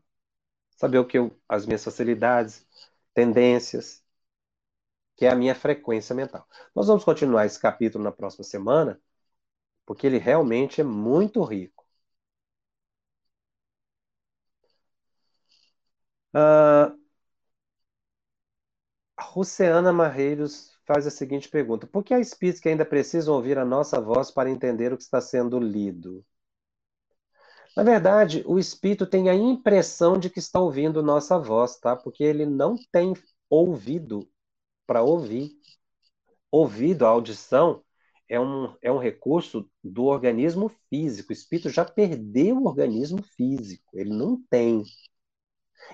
[0.77, 2.67] Saber o que eu, as minhas facilidades,
[3.15, 4.00] tendências,
[5.21, 6.49] que é a minha frequência mental.
[6.75, 8.99] Nós vamos continuar esse capítulo na próxima semana,
[9.87, 11.85] porque ele realmente é muito rico.
[16.35, 16.97] Uh,
[19.37, 23.65] Luciana Marreiros faz a seguinte pergunta: Por que há espíritos que ainda precisam ouvir a
[23.65, 26.25] nossa voz para entender o que está sendo lido?
[27.77, 31.97] Na verdade, o espírito tem a impressão de que está ouvindo nossa voz, tá?
[31.97, 33.13] Porque ele não tem
[33.49, 34.30] ouvido
[34.91, 35.53] para ouvir.
[36.51, 37.85] Ouvido, a audição,
[38.29, 41.31] é um, é um recurso do organismo físico.
[41.31, 44.83] O espírito já perdeu o organismo físico, ele não tem.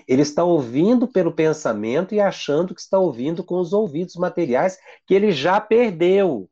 [0.07, 5.13] Ele está ouvindo pelo pensamento e achando que está ouvindo com os ouvidos materiais que
[5.13, 6.39] ele já perdeu.
[6.41, 6.49] O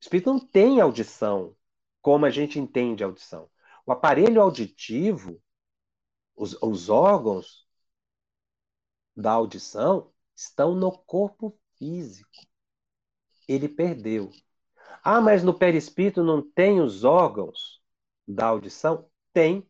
[0.00, 1.54] espírito não tem audição,
[2.02, 3.48] como a gente entende a audição.
[3.86, 5.40] O aparelho auditivo,
[6.34, 7.64] os, os órgãos
[9.16, 12.30] da audição, estão no corpo físico.
[13.48, 14.30] Ele perdeu.
[15.02, 17.82] Ah, mas no perispírito não tem os órgãos
[18.26, 19.08] da audição?
[19.32, 19.68] Tem,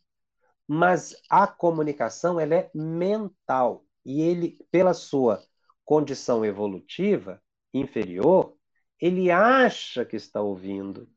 [0.67, 5.43] mas a comunicação ela é mental e ele, pela sua
[5.85, 7.43] condição evolutiva
[7.73, 8.57] inferior,
[9.01, 11.09] ele acha que está ouvindo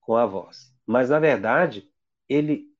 [0.00, 1.90] com a voz, mas na verdade
[2.28, 2.72] ele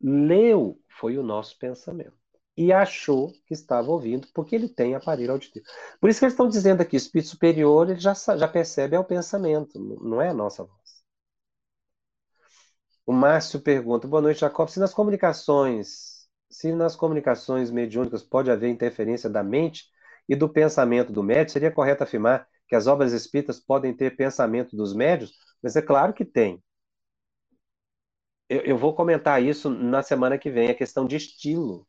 [0.00, 2.19] leu foi o nosso pensamento
[2.60, 5.64] e achou que estava ouvindo porque ele tem aparelho auditivo.
[5.98, 8.98] Por isso que eles estão dizendo aqui, o espírito superior ele já, já percebe é
[9.00, 11.00] o pensamento, não é a nossa voz.
[13.06, 14.68] O Márcio pergunta: Boa noite, Jacob.
[14.68, 19.86] Se nas comunicações, se nas comunicações mediúnicas pode haver interferência da mente
[20.28, 24.76] e do pensamento do médium, seria correto afirmar que as obras espíritas podem ter pensamento
[24.76, 25.32] dos médios?
[25.62, 26.62] Mas é claro que tem.
[28.50, 31.86] Eu, eu vou comentar isso na semana que vem, a questão de estilo.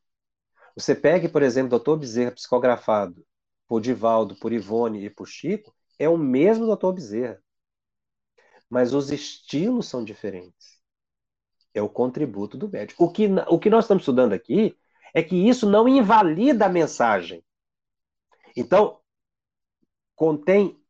[0.76, 3.26] Você pegue, por exemplo, Doutor Bezerra psicografado
[3.67, 7.41] por Divaldo, por Ivone e por Chico, é o mesmo Doutor Bezerra.
[8.69, 10.80] Mas os estilos são diferentes.
[11.74, 13.03] É o contributo do médico.
[13.03, 14.78] O que, o que nós estamos estudando aqui
[15.13, 17.43] é que isso não invalida a mensagem.
[18.55, 18.99] Então,
[20.15, 20.82] contém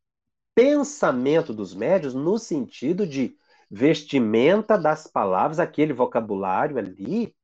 [0.54, 3.36] pensamento dos médios no sentido de
[3.70, 7.34] vestimenta das palavras, aquele vocabulário ali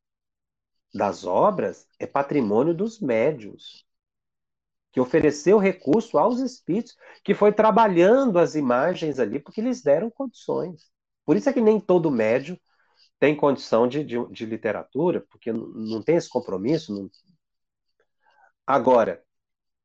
[0.94, 3.86] das obras é patrimônio dos médios,
[4.92, 10.90] que ofereceu recurso aos espíritos, que foi trabalhando as imagens ali, porque eles deram condições.
[11.24, 12.58] Por isso é que nem todo médio
[13.18, 16.94] tem condição de, de, de literatura, porque não tem esse compromisso.
[16.94, 17.10] Não...
[18.66, 19.22] Agora,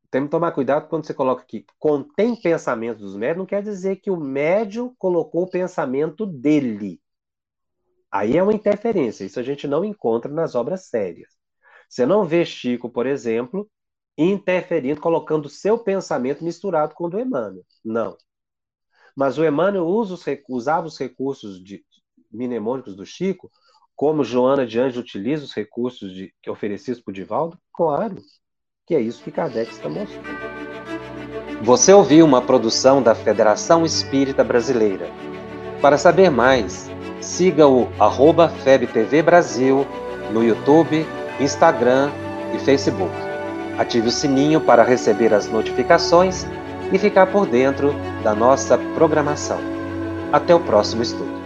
[0.09, 3.97] tem que tomar cuidado quando você coloca aqui contém pensamento dos médios, não quer dizer
[3.97, 7.01] que o médio colocou o pensamento dele.
[8.13, 11.31] Aí é uma interferência, isso a gente não encontra nas obras sérias.
[11.89, 13.67] Você não vê Chico, por exemplo,
[14.15, 17.63] interferindo, colocando seu pensamento misturado com o do Emmanuel.
[17.83, 18.15] Não.
[19.15, 21.83] Mas o Emmanuel usa os, usava os recursos de,
[22.31, 23.49] mnemônicos do Chico,
[23.95, 27.57] como Joana de Anjos utiliza os recursos de, que oferecidos por Divaldo?
[27.73, 28.17] Claro,
[28.85, 30.27] que é isso que Kardec está mostrando.
[31.63, 35.09] Você ouviu uma produção da Federação Espírita Brasileira.
[35.81, 36.92] Para saber mais,
[37.23, 39.87] siga o arroba FebTV Brasil
[40.31, 41.07] no YouTube,
[41.39, 42.11] Instagram
[42.53, 43.13] e Facebook.
[43.77, 46.45] Ative o sininho para receber as notificações
[46.91, 47.93] e ficar por dentro
[48.23, 49.57] da nossa programação.
[50.31, 51.42] Até o próximo estudo.